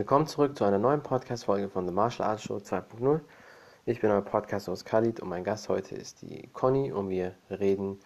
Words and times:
Willkommen 0.00 0.26
zurück 0.26 0.56
zu 0.56 0.64
einer 0.64 0.78
neuen 0.78 1.02
Podcast-Folge 1.02 1.68
von 1.68 1.86
The 1.86 1.92
Martial 1.92 2.26
Arts 2.26 2.44
Show 2.44 2.56
2.0. 2.56 3.20
Ich 3.84 4.00
bin 4.00 4.10
euer 4.10 4.22
Podcast-Host 4.22 4.86
Khalid 4.86 5.20
und 5.20 5.28
mein 5.28 5.44
Gast 5.44 5.68
heute 5.68 5.94
ist 5.94 6.22
die 6.22 6.48
Conny 6.54 6.90
und 6.90 7.10
wir 7.10 7.34
reden 7.50 7.98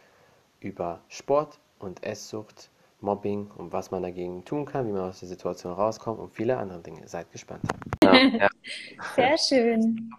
über 0.59 1.02
Sport 1.07 1.61
und 1.79 2.02
Esssucht, 2.02 2.72
Mobbing 3.00 3.48
und 3.57 3.72
was 3.72 3.93
man 3.93 4.02
dagegen 4.02 4.45
tun 4.45 4.64
kann, 4.64 4.88
wie 4.88 4.91
man 4.91 5.02
aus 5.02 5.20
der 5.20 5.29
Situation 5.29 5.72
rauskommt 5.72 6.18
und 6.18 6.34
viele 6.34 6.57
andere 6.57 6.80
Dinge. 6.80 7.07
Seid 7.07 7.30
gespannt. 7.30 7.62
Ja, 8.02 8.12
ja. 8.12 8.48
Sehr 9.14 9.38
schön. 9.38 10.11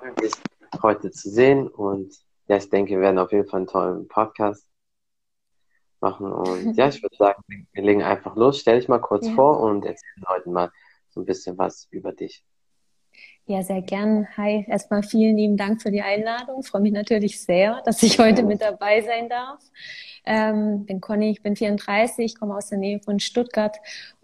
Heute 0.81 1.11
zu 1.11 1.29
sehen 1.29 1.67
und 1.67 2.15
ja, 2.47 2.55
ich 2.55 2.69
denke, 2.69 2.91
wir 2.91 3.01
werden 3.01 3.19
auf 3.19 3.33
jeden 3.33 3.49
Fall 3.49 3.59
einen 3.59 3.67
tollen 3.67 4.07
Podcast 4.07 4.65
machen 5.99 6.31
und 6.31 6.77
ja, 6.77 6.87
ich 6.87 7.03
würde 7.03 7.17
sagen, 7.17 7.43
wir 7.49 7.83
legen 7.83 8.01
einfach 8.01 8.37
los. 8.37 8.59
Stell 8.59 8.79
dich 8.79 8.87
mal 8.87 9.01
kurz 9.01 9.27
ja. 9.27 9.33
vor 9.33 9.59
und 9.59 9.83
erzähl 9.83 10.07
den 10.15 10.23
Leuten 10.29 10.53
mal 10.53 10.71
so 11.15 11.21
ein 11.21 11.25
bisschen 11.25 11.57
was 11.57 11.87
über 11.89 12.11
dich. 12.11 12.43
Ja, 13.47 13.61
sehr 13.61 13.81
gern. 13.81 14.27
Hi, 14.37 14.65
erstmal 14.67 15.03
vielen 15.03 15.37
lieben 15.37 15.55
Dank 15.55 15.81
für 15.81 15.91
die 15.91 16.01
Einladung. 16.01 16.63
Freue 16.63 16.81
mich 16.81 16.91
natürlich 16.91 17.39
sehr, 17.39 17.81
dass 17.85 18.03
ich 18.03 18.19
heute 18.19 18.43
mit 18.43 18.61
dabei 18.61 19.01
sein 19.01 19.29
darf. 19.29 19.61
Ähm, 20.25 20.85
bin 20.85 20.99
Conny, 20.99 21.29
ich 21.29 21.43
bin 21.43 21.55
34, 21.55 22.37
komme 22.37 22.55
aus 22.55 22.69
der 22.69 22.79
Nähe 22.79 22.99
von 22.99 23.19
Stuttgart 23.19 23.77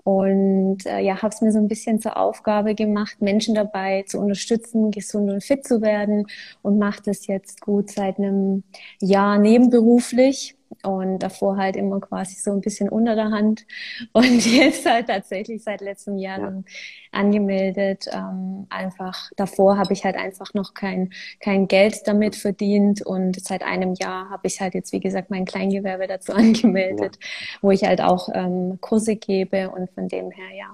und 0.04 0.85
äh, 0.88 0.99
ja, 0.99 1.22
habe 1.22 1.34
es 1.34 1.41
mir 1.41 1.52
so 1.52 1.59
ein 1.59 1.68
bisschen 1.68 2.02
zur 2.02 2.18
Aufgabe 2.18 2.73
gemacht, 2.73 3.21
Menschen 3.21 3.54
dabei 3.54 4.04
zu 4.08 4.20
unterstützen, 4.20 4.90
gesund 4.90 5.30
und 5.30 5.44
fit 5.44 5.66
zu 5.66 5.82
werden 5.82 6.26
und 6.63 6.80
mache 6.80 7.04
das 7.05 7.27
jetzt 7.27 7.62
gut 7.62 7.91
seit 7.91 8.18
einem 8.18 8.63
Jahr 8.99 9.38
nebenberuflich 9.38 10.58
und 10.84 11.20
davor 11.20 11.57
halt 11.57 11.75
immer 11.75 11.99
quasi 11.99 12.35
so 12.35 12.52
ein 12.52 12.61
bisschen 12.61 12.89
unter 12.89 13.16
der 13.16 13.31
Hand 13.31 13.66
und 14.13 14.45
jetzt 14.45 14.89
halt 14.89 15.07
tatsächlich 15.07 15.63
seit 15.63 15.82
letztem 15.82 16.18
Jahr 16.18 16.40
ja. 16.40 16.63
angemeldet. 17.12 18.05
Ähm, 18.12 18.68
einfach 18.70 19.29
davor 19.35 19.77
habe 19.77 19.93
ich 19.93 20.04
halt 20.04 20.15
einfach 20.15 20.54
noch 20.54 20.73
kein, 20.73 21.12
kein 21.40 21.68
Geld 21.68 22.07
damit 22.07 22.35
verdient 22.35 23.05
und 23.05 23.40
seit 23.43 23.63
einem 23.63 23.93
Jahr 23.96 24.29
habe 24.29 24.48
ich 24.48 24.62
halt 24.62 24.73
jetzt, 24.73 24.93
wie 24.93 24.99
gesagt, 24.99 25.29
mein 25.29 25.46
Kleingewerbe 25.46 26.07
dazu 26.07 26.34
angemeldet, 26.35 27.18
ja. 27.20 27.59
wo 27.62 27.71
ich 27.71 27.84
halt 27.84 28.01
auch 28.01 28.29
ähm, 28.34 28.79
Kurse 28.81 29.15
gebe 29.15 29.70
und 29.70 29.90
von 29.91 30.07
dem 30.07 30.31
her, 30.31 30.55
ja, 30.55 30.71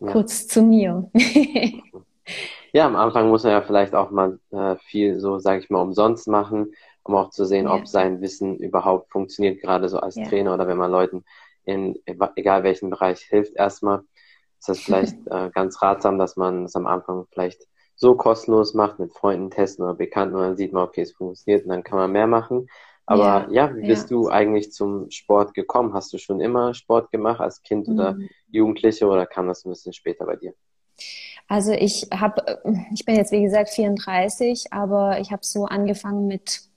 ja. 0.00 0.12
kurz 0.12 0.46
zu 0.46 0.62
mir. 0.62 1.10
ja, 2.72 2.86
am 2.86 2.96
Anfang 2.96 3.28
muss 3.28 3.44
er 3.44 3.52
ja 3.52 3.62
vielleicht 3.62 3.94
auch 3.94 4.10
mal 4.10 4.38
äh, 4.52 4.76
viel 4.86 5.20
so, 5.20 5.38
sage 5.38 5.60
ich 5.60 5.70
mal, 5.70 5.80
umsonst 5.80 6.28
machen 6.28 6.72
um 7.04 7.14
auch 7.14 7.30
zu 7.30 7.44
sehen, 7.44 7.66
ja. 7.66 7.74
ob 7.74 7.88
sein 7.88 8.20
Wissen 8.20 8.56
überhaupt 8.56 9.10
funktioniert, 9.10 9.60
gerade 9.60 9.88
so 9.88 9.98
als 9.98 10.16
ja. 10.16 10.24
Trainer 10.26 10.54
oder 10.54 10.66
wenn 10.66 10.76
man 10.76 10.90
Leuten 10.90 11.24
in 11.64 11.98
egal 12.36 12.64
welchem 12.64 12.90
Bereich 12.90 13.20
hilft 13.20 13.56
erstmal. 13.56 14.02
Ist 14.58 14.68
das 14.68 14.80
vielleicht 14.80 15.16
äh, 15.30 15.50
ganz 15.50 15.80
ratsam, 15.82 16.18
dass 16.18 16.36
man 16.36 16.64
es 16.64 16.76
am 16.76 16.86
Anfang 16.86 17.26
vielleicht 17.30 17.66
so 17.96 18.14
kostenlos 18.14 18.74
macht, 18.74 18.98
mit 18.98 19.12
Freunden 19.12 19.50
testen 19.50 19.84
oder 19.84 19.94
Bekannten 19.94 20.34
und 20.34 20.42
dann 20.42 20.56
sieht 20.56 20.72
man, 20.72 20.84
okay, 20.84 21.02
es 21.02 21.12
funktioniert 21.12 21.64
und 21.64 21.70
dann 21.70 21.84
kann 21.84 21.98
man 21.98 22.12
mehr 22.12 22.26
machen. 22.26 22.68
Aber 23.04 23.48
ja, 23.50 23.68
ja 23.68 23.76
wie 23.76 23.86
bist 23.86 24.10
du 24.10 24.28
eigentlich 24.28 24.72
zum 24.72 25.10
Sport 25.10 25.52
gekommen? 25.52 25.92
Hast 25.92 26.12
du 26.12 26.18
schon 26.18 26.40
immer 26.40 26.74
Sport 26.74 27.10
gemacht 27.10 27.40
als 27.40 27.62
Kind 27.62 27.88
mhm. 27.88 27.94
oder 27.94 28.16
Jugendliche 28.50 29.06
oder 29.06 29.26
kam 29.26 29.48
das 29.48 29.64
ein 29.64 29.70
bisschen 29.70 29.92
später 29.92 30.24
bei 30.24 30.36
dir? 30.36 30.54
Also 31.48 31.72
ich 31.72 32.06
habe, 32.14 32.62
ich 32.94 33.04
bin 33.04 33.16
jetzt 33.16 33.32
wie 33.32 33.42
gesagt 33.42 33.70
34, 33.70 34.72
aber 34.72 35.18
ich 35.18 35.32
habe 35.32 35.44
so 35.44 35.64
angefangen 35.64 36.26
mit 36.26 36.69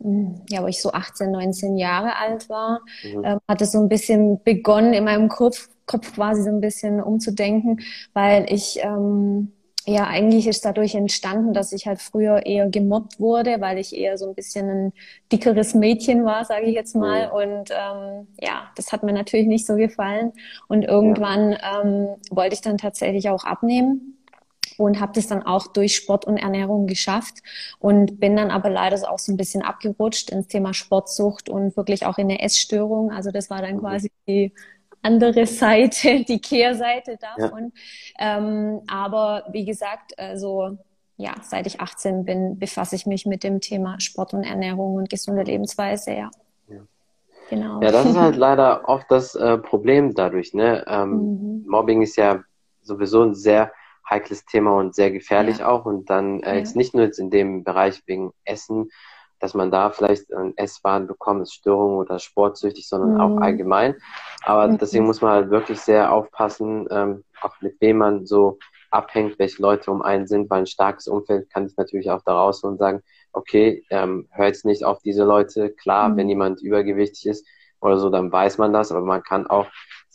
ja, 0.00 0.62
wo 0.62 0.66
ich 0.66 0.80
so 0.80 0.92
18, 0.92 1.30
19 1.30 1.76
Jahre 1.76 2.16
alt 2.16 2.48
war, 2.48 2.80
mhm. 3.02 3.24
ähm, 3.24 3.38
hat 3.48 3.62
es 3.62 3.72
so 3.72 3.80
ein 3.80 3.88
bisschen 3.88 4.42
begonnen, 4.42 4.94
in 4.94 5.04
meinem 5.04 5.28
Kopf, 5.28 5.68
Kopf 5.86 6.14
quasi 6.14 6.42
so 6.42 6.50
ein 6.50 6.60
bisschen 6.60 7.02
umzudenken, 7.02 7.80
weil 8.12 8.46
ich, 8.52 8.78
ähm, 8.82 9.52
ja, 9.86 10.06
eigentlich 10.06 10.46
ist 10.46 10.66
dadurch 10.66 10.94
entstanden, 10.94 11.54
dass 11.54 11.72
ich 11.72 11.86
halt 11.86 12.00
früher 12.00 12.44
eher 12.44 12.68
gemobbt 12.68 13.18
wurde, 13.18 13.60
weil 13.60 13.78
ich 13.78 13.96
eher 13.96 14.18
so 14.18 14.28
ein 14.28 14.34
bisschen 14.34 14.68
ein 14.68 14.92
dickeres 15.32 15.74
Mädchen 15.74 16.26
war, 16.26 16.44
sage 16.44 16.66
ich 16.66 16.74
jetzt 16.74 16.94
mal. 16.94 17.28
Mhm. 17.28 17.32
Und 17.32 17.70
ähm, 17.70 18.26
ja, 18.38 18.70
das 18.76 18.92
hat 18.92 19.02
mir 19.02 19.14
natürlich 19.14 19.46
nicht 19.46 19.66
so 19.66 19.76
gefallen. 19.76 20.32
Und 20.68 20.82
irgendwann 20.82 21.52
ja. 21.52 21.82
ähm, 21.82 22.08
wollte 22.30 22.54
ich 22.54 22.60
dann 22.60 22.76
tatsächlich 22.76 23.30
auch 23.30 23.44
abnehmen 23.44 24.17
und 24.78 25.00
habe 25.00 25.12
das 25.12 25.26
dann 25.26 25.42
auch 25.42 25.66
durch 25.66 25.96
Sport 25.96 26.24
und 26.24 26.36
Ernährung 26.36 26.86
geschafft 26.86 27.42
und 27.80 28.20
bin 28.20 28.36
dann 28.36 28.50
aber 28.50 28.70
leider 28.70 29.10
auch 29.10 29.18
so 29.18 29.32
ein 29.32 29.36
bisschen 29.36 29.62
abgerutscht 29.62 30.30
ins 30.30 30.46
Thema 30.46 30.72
Sportsucht 30.72 31.48
und 31.48 31.76
wirklich 31.76 32.06
auch 32.06 32.16
in 32.16 32.30
eine 32.30 32.40
Essstörung. 32.40 33.10
Also 33.10 33.30
das 33.30 33.50
war 33.50 33.60
dann 33.60 33.76
mhm. 33.76 33.80
quasi 33.80 34.12
die 34.26 34.52
andere 35.02 35.46
Seite, 35.62 36.24
die 36.24 36.40
Kehrseite 36.40 37.18
davon. 37.18 37.72
Ja. 38.18 38.38
Ähm, 38.38 38.80
aber 38.86 39.44
wie 39.50 39.64
gesagt, 39.64 40.18
also 40.18 40.78
ja, 41.16 41.34
seit 41.42 41.66
ich 41.66 41.80
18 41.80 42.24
bin, 42.24 42.58
befasse 42.60 42.94
ich 42.94 43.04
mich 43.04 43.26
mit 43.26 43.42
dem 43.42 43.60
Thema 43.60 43.98
Sport 43.98 44.34
und 44.34 44.44
Ernährung 44.44 44.94
und 44.94 45.10
gesunde 45.10 45.42
Lebensweise, 45.42 46.12
ja. 46.12 46.30
ja. 46.68 46.80
Genau. 47.50 47.82
Ja, 47.82 47.90
das 47.90 48.06
ist 48.06 48.16
halt 48.16 48.36
leider 48.36 48.88
oft 48.88 49.10
das 49.10 49.34
äh, 49.34 49.58
Problem 49.58 50.14
dadurch. 50.14 50.54
Ne? 50.54 50.84
Ähm, 50.86 51.10
mhm. 51.10 51.64
Mobbing 51.66 52.02
ist 52.02 52.14
ja 52.16 52.44
sowieso 52.82 53.24
ein 53.24 53.34
sehr 53.34 53.72
heikles 54.08 54.44
Thema 54.44 54.76
und 54.76 54.94
sehr 54.94 55.10
gefährlich 55.10 55.58
ja. 55.58 55.68
auch. 55.68 55.84
Und 55.84 56.10
dann 56.10 56.42
äh, 56.42 56.58
jetzt 56.58 56.76
nicht 56.76 56.94
nur 56.94 57.04
jetzt 57.04 57.18
in 57.18 57.30
dem 57.30 57.64
Bereich 57.64 58.02
wegen 58.06 58.32
Essen, 58.44 58.90
dass 59.40 59.54
man 59.54 59.70
da 59.70 59.90
vielleicht 59.90 60.32
ein 60.32 60.56
Esswahn 60.56 61.06
bekommt, 61.06 61.42
ist 61.42 61.54
Störung 61.54 61.96
oder 61.96 62.18
sportsüchtig, 62.18 62.88
sondern 62.88 63.14
mhm. 63.14 63.20
auch 63.20 63.40
allgemein. 63.40 63.94
Aber 64.42 64.68
deswegen 64.68 65.06
muss 65.06 65.20
man 65.20 65.32
halt 65.32 65.50
wirklich 65.50 65.80
sehr 65.80 66.12
aufpassen, 66.12 66.88
ähm, 66.90 67.24
auch 67.40 67.54
mit 67.60 67.80
wem 67.80 67.98
man 67.98 68.26
so 68.26 68.58
abhängt, 68.90 69.38
welche 69.38 69.62
Leute 69.62 69.90
um 69.90 70.02
einen 70.02 70.26
sind, 70.26 70.50
weil 70.50 70.60
ein 70.60 70.66
starkes 70.66 71.08
Umfeld 71.08 71.50
kann 71.50 71.66
ich 71.66 71.76
natürlich 71.76 72.10
auch 72.10 72.22
da 72.24 72.32
raus 72.32 72.64
und 72.64 72.78
sagen, 72.78 73.02
okay, 73.32 73.84
ähm, 73.90 74.28
hör 74.30 74.46
jetzt 74.46 74.64
nicht 74.64 74.84
auf 74.84 75.00
diese 75.02 75.24
Leute. 75.24 75.70
Klar, 75.70 76.08
mhm. 76.08 76.16
wenn 76.16 76.28
jemand 76.28 76.62
übergewichtig 76.62 77.26
ist 77.26 77.46
oder 77.80 77.98
so, 77.98 78.10
dann 78.10 78.32
weiß 78.32 78.58
man 78.58 78.72
das, 78.72 78.90
aber 78.90 79.02
man 79.02 79.22
kann 79.22 79.46
auch 79.46 79.66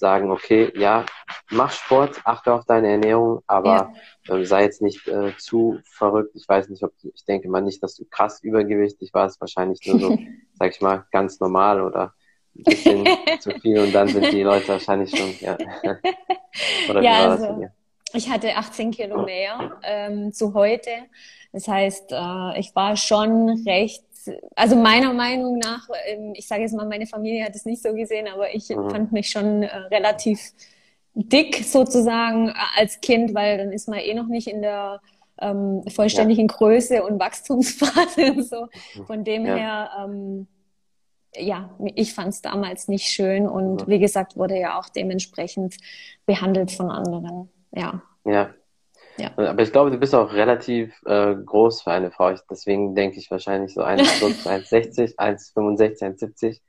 sagen, 0.04 0.32
okay, 0.32 0.70
ja, 0.76 1.06
mach 1.50 1.72
Sport, 1.72 2.20
achte 2.26 2.52
auf 2.52 2.66
deine 2.66 2.90
Ernährung, 2.90 3.42
aber 3.48 3.94
ja. 4.28 4.36
ähm, 4.36 4.44
sei 4.44 4.64
jetzt 4.64 4.82
nicht 4.82 5.08
äh, 5.08 5.32
zu 5.38 5.80
verrückt. 5.86 6.36
Ich 6.36 6.46
weiß 6.46 6.68
nicht, 6.68 6.84
ob 6.84 6.92
du, 7.02 7.10
ich 7.16 7.24
denke 7.24 7.48
mal 7.48 7.62
nicht, 7.62 7.82
dass 7.82 7.96
du 7.96 8.04
krass 8.04 8.44
übergewichtig 8.44 9.14
warst, 9.14 9.40
wahrscheinlich 9.40 9.80
nur 9.88 10.00
so, 10.00 10.18
sag 10.60 10.72
ich 10.72 10.82
mal, 10.82 11.06
ganz 11.12 11.40
normal 11.40 11.82
oder 11.82 12.14
ein 12.54 12.64
bisschen 12.64 13.08
zu 13.40 13.52
viel 13.62 13.80
und 13.80 13.96
dann 13.96 14.10
sind 14.10 14.30
die 14.34 14.44
Leute 14.44 14.68
wahrscheinlich 14.68 15.18
schon, 15.18 15.34
ja. 15.40 15.58
oder 16.90 17.00
wie 17.00 17.06
ja, 17.06 17.12
war 17.12 17.32
also, 17.32 17.46
das 17.46 17.56
bei 17.56 17.72
Ich 18.14 18.30
hatte 18.30 18.58
18 18.58 18.92
Kilo 18.92 19.24
mehr 19.24 19.80
ähm, 19.84 20.34
zu 20.34 20.54
heute. 20.54 20.92
Das 21.54 21.70
heißt, 21.70 22.12
äh, 22.12 22.60
ich 22.60 22.76
war 22.76 22.98
schon 22.98 23.64
recht 23.66 24.04
also 24.56 24.76
meiner 24.76 25.14
Meinung 25.14 25.58
nach, 25.58 25.88
ähm, 26.08 26.34
ich 26.36 26.48
sage 26.48 26.62
jetzt 26.62 26.74
mal, 26.74 26.88
meine 26.88 27.08
Familie 27.08 27.44
hat 27.46 27.56
es 27.56 27.66
nicht 27.66 27.82
so 27.82 27.94
gesehen, 27.94 28.28
aber 28.28 28.54
ich 28.54 28.70
mhm. 28.70 28.90
fand 28.90 29.12
mich 29.12 29.30
schon 29.30 29.64
äh, 29.64 29.76
relativ 29.92 30.40
dick 31.14 31.64
sozusagen 31.64 32.50
äh, 32.50 32.54
als 32.78 33.02
Kind, 33.02 33.34
weil 33.34 33.58
dann 33.58 33.72
ist 33.72 33.88
man 33.88 34.00
eh 34.00 34.14
noch 34.14 34.28
nicht 34.28 34.48
in 34.48 34.62
der 34.62 35.02
ähm, 35.42 35.84
vollständigen 35.88 36.48
ja. 36.48 36.56
Größe 36.56 37.04
und 37.04 37.20
Wachstumsphase. 37.20 38.44
so. 38.50 38.68
Von 39.06 39.24
dem 39.24 39.46
ja. 39.46 39.56
her, 39.56 39.90
ähm, 40.04 40.48
ja, 41.36 41.70
ich 41.96 42.14
fand 42.14 42.30
es 42.30 42.42
damals 42.42 42.88
nicht 42.88 43.08
schön 43.08 43.48
und 43.48 43.88
mhm. 43.88 43.92
wie 43.92 44.00
gesagt, 44.00 44.38
wurde 44.38 44.60
ja 44.60 44.80
auch 44.80 44.90
dementsprechend 44.90 45.78
behandelt 46.26 46.72
von 46.72 46.92
anderen. 46.92 47.50
Ja. 47.72 48.04
Ja, 48.26 48.54
ja. 49.18 49.32
Aber 49.36 49.62
ich 49.62 49.72
glaube, 49.72 49.92
du 49.92 49.98
bist 49.98 50.16
auch 50.16 50.34
relativ 50.34 50.94
äh, 51.06 51.36
groß 51.36 51.84
für 51.84 51.92
eine 51.92 52.12
Frau. 52.12 52.34
Deswegen 52.50 52.96
denke 52.96 53.20
ich 53.20 53.30
wahrscheinlich 53.30 53.74
so 53.74 53.82
1,60, 53.82 55.18
1,65, 55.18 56.02
1,70. 56.02 56.60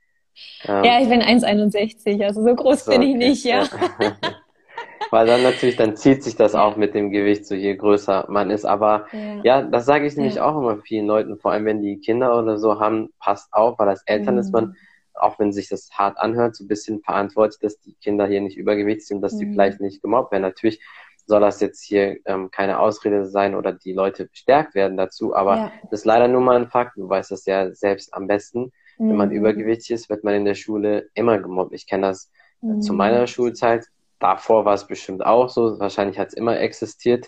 Ähm, 0.65 0.83
ja, 0.83 0.99
ich 1.01 1.09
bin 1.09 1.21
1,61, 1.21 2.23
also 2.23 2.43
so 2.43 2.55
groß 2.55 2.85
so, 2.85 2.91
bin 2.91 3.01
ich 3.01 3.15
nicht, 3.15 3.45
ja. 3.45 3.67
Weil 5.11 5.27
dann 5.27 5.43
natürlich, 5.43 5.75
dann 5.75 5.95
zieht 5.95 6.23
sich 6.23 6.35
das 6.35 6.55
auch 6.55 6.75
mit 6.75 6.93
dem 6.93 7.09
Gewicht, 7.09 7.45
so 7.45 7.55
je 7.55 7.75
größer 7.75 8.25
man 8.29 8.49
ist. 8.49 8.65
Aber 8.65 9.05
ja, 9.11 9.41
ja 9.43 9.61
das 9.61 9.85
sage 9.85 10.05
ich 10.05 10.15
nämlich 10.17 10.35
ja. 10.35 10.45
auch 10.45 10.57
immer 10.57 10.77
vielen 10.81 11.07
Leuten, 11.07 11.37
vor 11.37 11.51
allem 11.51 11.65
wenn 11.65 11.81
die 11.81 11.99
Kinder 11.99 12.37
oder 12.37 12.57
so 12.57 12.79
haben, 12.79 13.09
passt 13.19 13.53
auf, 13.53 13.79
weil 13.79 13.89
als 13.89 14.03
Eltern 14.05 14.35
mhm. 14.35 14.41
ist 14.41 14.51
man, 14.51 14.75
auch 15.13 15.39
wenn 15.39 15.53
sich 15.53 15.69
das 15.69 15.89
hart 15.93 16.17
anhört, 16.17 16.55
so 16.55 16.65
ein 16.65 16.67
bisschen 16.67 17.01
verantwortlich, 17.01 17.59
dass 17.61 17.79
die 17.79 17.93
Kinder 17.95 18.27
hier 18.27 18.41
nicht 18.41 18.57
übergewichtig 18.57 19.07
sind, 19.07 19.21
dass 19.21 19.33
mhm. 19.33 19.39
die 19.39 19.45
vielleicht 19.51 19.79
nicht 19.79 20.01
gemobbt 20.01 20.31
werden. 20.31 20.43
Natürlich 20.43 20.81
soll 21.25 21.41
das 21.41 21.59
jetzt 21.59 21.83
hier 21.83 22.17
ähm, 22.25 22.51
keine 22.51 22.79
Ausrede 22.79 23.25
sein 23.25 23.55
oder 23.55 23.73
die 23.73 23.93
Leute 23.93 24.25
bestärkt 24.25 24.75
werden 24.75 24.97
dazu, 24.97 25.35
aber 25.35 25.55
ja. 25.55 25.71
das 25.89 26.01
ist 26.01 26.05
leider 26.05 26.27
nur 26.27 26.41
mal 26.41 26.55
ein 26.55 26.67
Fakt. 26.67 26.97
Du 26.97 27.09
weißt 27.09 27.31
das 27.31 27.45
ja 27.45 27.73
selbst 27.73 28.13
am 28.13 28.27
besten. 28.27 28.71
Mhm. 28.97 29.09
Wenn 29.09 29.15
man 29.15 29.29
mhm. 29.29 29.35
übergewichtig 29.35 29.91
ist, 29.91 30.09
wird 30.09 30.23
man 30.23 30.35
in 30.35 30.45
der 30.45 30.55
Schule 30.55 31.09
immer 31.13 31.39
gemobbt. 31.39 31.73
Ich 31.73 31.87
kenne 31.87 32.07
das 32.07 32.31
mhm. 32.61 32.81
zu 32.81 32.93
meiner 32.93 33.27
Schulzeit. 33.27 33.85
Davor 34.19 34.65
war 34.65 34.75
es 34.75 34.87
bestimmt 34.87 35.25
auch 35.25 35.49
so. 35.49 35.79
Wahrscheinlich 35.79 36.17
hat 36.19 36.29
es 36.29 36.33
immer 36.33 36.59
existiert. 36.59 37.27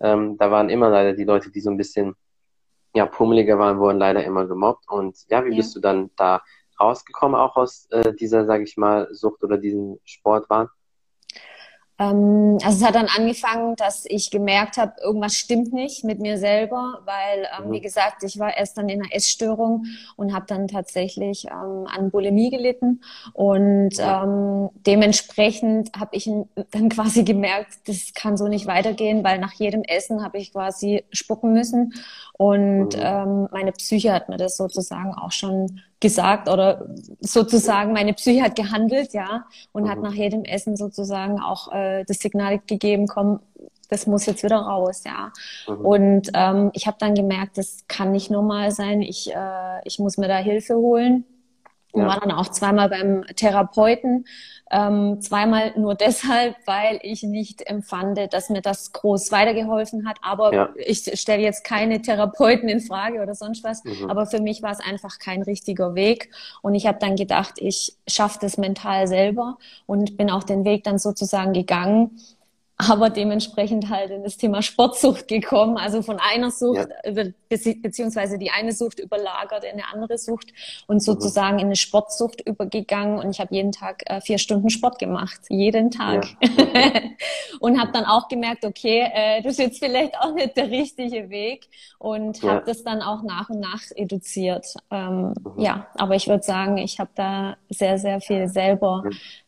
Ähm, 0.00 0.36
da 0.38 0.50
waren 0.50 0.68
immer 0.68 0.90
leider 0.90 1.14
die 1.14 1.24
Leute, 1.24 1.50
die 1.50 1.60
so 1.60 1.70
ein 1.70 1.76
bisschen 1.76 2.14
ja, 2.94 3.06
pummeliger 3.06 3.58
waren, 3.58 3.78
wurden 3.78 3.98
leider 3.98 4.24
immer 4.24 4.46
gemobbt. 4.46 4.88
Und 4.88 5.16
ja, 5.28 5.44
wie 5.44 5.50
ja. 5.50 5.56
bist 5.56 5.74
du 5.76 5.80
dann 5.80 6.10
da 6.16 6.42
rausgekommen, 6.80 7.38
auch 7.38 7.56
aus 7.56 7.86
äh, 7.90 8.12
dieser, 8.14 8.44
sage 8.44 8.64
ich 8.64 8.76
mal, 8.76 9.08
Sucht 9.12 9.42
oder 9.42 9.58
diesem 9.58 9.98
Sportwahn? 10.04 10.68
Ähm, 11.98 12.58
also 12.62 12.78
es 12.78 12.84
hat 12.84 12.94
dann 12.94 13.06
angefangen, 13.06 13.74
dass 13.76 14.04
ich 14.06 14.30
gemerkt 14.30 14.76
habe, 14.76 14.92
irgendwas 15.02 15.34
stimmt 15.34 15.72
nicht 15.72 16.04
mit 16.04 16.20
mir 16.20 16.38
selber, 16.38 17.00
weil, 17.04 17.48
ähm, 17.58 17.68
mhm. 17.68 17.72
wie 17.72 17.80
gesagt, 17.80 18.22
ich 18.22 18.38
war 18.38 18.56
erst 18.56 18.76
dann 18.76 18.88
in 18.88 19.02
einer 19.02 19.14
Essstörung 19.14 19.86
und 20.16 20.34
habe 20.34 20.44
dann 20.46 20.68
tatsächlich 20.68 21.46
ähm, 21.46 21.86
an 21.86 22.10
Bulimie 22.10 22.50
gelitten 22.50 23.00
und 23.32 23.94
ähm, 23.98 24.68
dementsprechend 24.86 25.90
habe 25.98 26.16
ich 26.16 26.30
dann 26.70 26.88
quasi 26.90 27.24
gemerkt, 27.24 27.78
das 27.86 28.12
kann 28.14 28.36
so 28.36 28.48
nicht 28.48 28.66
weitergehen, 28.66 29.24
weil 29.24 29.38
nach 29.38 29.52
jedem 29.52 29.82
Essen 29.82 30.22
habe 30.22 30.38
ich 30.38 30.52
quasi 30.52 31.04
spucken 31.12 31.52
müssen 31.52 31.94
und 32.34 32.96
mhm. 32.96 33.02
ähm, 33.02 33.48
meine 33.52 33.72
Psyche 33.72 34.12
hat 34.12 34.28
mir 34.28 34.36
das 34.36 34.56
sozusagen 34.56 35.14
auch 35.14 35.32
schon 35.32 35.80
gesagt 36.00 36.48
oder 36.48 36.86
sozusagen 37.20 37.92
meine 37.92 38.12
Psyche 38.12 38.42
hat 38.42 38.56
gehandelt, 38.56 39.12
ja, 39.14 39.46
und 39.72 39.84
mhm. 39.84 39.90
hat 39.90 39.98
nach 40.00 40.12
jedem 40.12 40.44
Essen 40.44 40.76
sozusagen 40.76 41.40
auch 41.40 41.72
äh, 41.72 42.04
das 42.04 42.18
Signal 42.18 42.60
gegeben, 42.66 43.06
komm, 43.06 43.40
das 43.88 44.06
muss 44.06 44.26
jetzt 44.26 44.42
wieder 44.42 44.58
raus, 44.58 45.04
ja. 45.04 45.32
Mhm. 45.68 45.86
Und 45.86 46.30
ähm, 46.34 46.70
ich 46.74 46.86
habe 46.86 46.96
dann 47.00 47.14
gemerkt, 47.14 47.58
das 47.58 47.84
kann 47.88 48.12
nicht 48.12 48.30
normal 48.30 48.72
sein. 48.72 49.00
Ich, 49.00 49.32
äh, 49.32 49.80
ich 49.84 49.98
muss 49.98 50.18
mir 50.18 50.28
da 50.28 50.36
Hilfe 50.38 50.74
holen. 50.74 51.24
Und 51.96 52.02
ja. 52.02 52.08
war 52.08 52.20
dann 52.20 52.30
auch 52.30 52.48
zweimal 52.48 52.90
beim 52.90 53.24
Therapeuten. 53.36 54.26
Ähm, 54.70 55.22
zweimal 55.22 55.72
nur 55.78 55.94
deshalb, 55.96 56.56
weil 56.66 56.98
ich 57.02 57.22
nicht 57.22 57.62
empfand, 57.62 58.18
dass 58.34 58.50
mir 58.50 58.60
das 58.60 58.92
groß 58.92 59.32
weitergeholfen 59.32 60.06
hat. 60.06 60.18
Aber 60.20 60.52
ja. 60.52 60.68
ich 60.76 61.10
stelle 61.18 61.42
jetzt 61.42 61.64
keine 61.64 62.02
Therapeuten 62.02 62.68
in 62.68 62.80
Frage 62.80 63.22
oder 63.22 63.34
sonst 63.34 63.64
was. 63.64 63.82
Mhm. 63.84 64.10
Aber 64.10 64.26
für 64.26 64.40
mich 64.40 64.62
war 64.62 64.72
es 64.72 64.80
einfach 64.80 65.18
kein 65.18 65.40
richtiger 65.40 65.94
Weg. 65.94 66.30
Und 66.60 66.74
ich 66.74 66.86
habe 66.86 66.98
dann 67.00 67.16
gedacht, 67.16 67.54
ich 67.56 67.96
schaffe 68.06 68.38
das 68.42 68.58
mental 68.58 69.08
selber 69.08 69.56
und 69.86 70.18
bin 70.18 70.30
auch 70.30 70.44
den 70.44 70.66
Weg 70.66 70.84
dann 70.84 70.98
sozusagen 70.98 71.54
gegangen 71.54 72.10
aber 72.78 73.08
dementsprechend 73.08 73.88
halt 73.88 74.10
in 74.10 74.22
das 74.22 74.36
Thema 74.36 74.60
Sportsucht 74.60 75.28
gekommen. 75.28 75.78
Also 75.78 76.02
von 76.02 76.18
einer 76.20 76.50
Sucht, 76.50 76.88
ja. 77.04 77.24
beziehungsweise 77.48 78.38
die 78.38 78.50
eine 78.50 78.72
Sucht 78.72 78.98
überlagert 78.98 79.64
in 79.64 79.72
eine 79.72 79.88
andere 79.90 80.18
Sucht 80.18 80.52
und 80.86 80.96
mhm. 80.96 81.00
sozusagen 81.00 81.54
mhm. 81.54 81.60
in 81.60 81.66
eine 81.66 81.76
Sportsucht 81.76 82.42
übergegangen. 82.46 83.18
Und 83.18 83.30
ich 83.30 83.40
habe 83.40 83.54
jeden 83.54 83.72
Tag 83.72 84.02
äh, 84.06 84.20
vier 84.20 84.36
Stunden 84.36 84.68
Sport 84.68 84.98
gemacht, 84.98 85.40
jeden 85.48 85.90
Tag. 85.90 86.26
Ja. 86.42 87.00
und 87.60 87.80
habe 87.80 87.92
dann 87.92 88.04
auch 88.04 88.28
gemerkt, 88.28 88.66
okay, 88.66 89.08
äh, 89.10 89.42
das 89.42 89.52
ist 89.52 89.58
jetzt 89.58 89.78
vielleicht 89.78 90.18
auch 90.20 90.34
nicht 90.34 90.54
der 90.56 90.70
richtige 90.70 91.30
Weg 91.30 91.68
und 91.98 92.42
ja. 92.42 92.50
habe 92.50 92.66
das 92.66 92.84
dann 92.84 93.00
auch 93.00 93.22
nach 93.22 93.48
und 93.48 93.60
nach 93.60 93.80
eduziert. 93.94 94.74
Ähm, 94.90 95.32
mhm. 95.42 95.54
Ja, 95.56 95.86
aber 95.94 96.14
ich 96.14 96.28
würde 96.28 96.42
sagen, 96.42 96.76
ich 96.76 97.00
habe 97.00 97.10
da 97.14 97.56
sehr, 97.70 97.98
sehr 97.98 98.20
viel 98.20 98.48
selber 98.48 99.02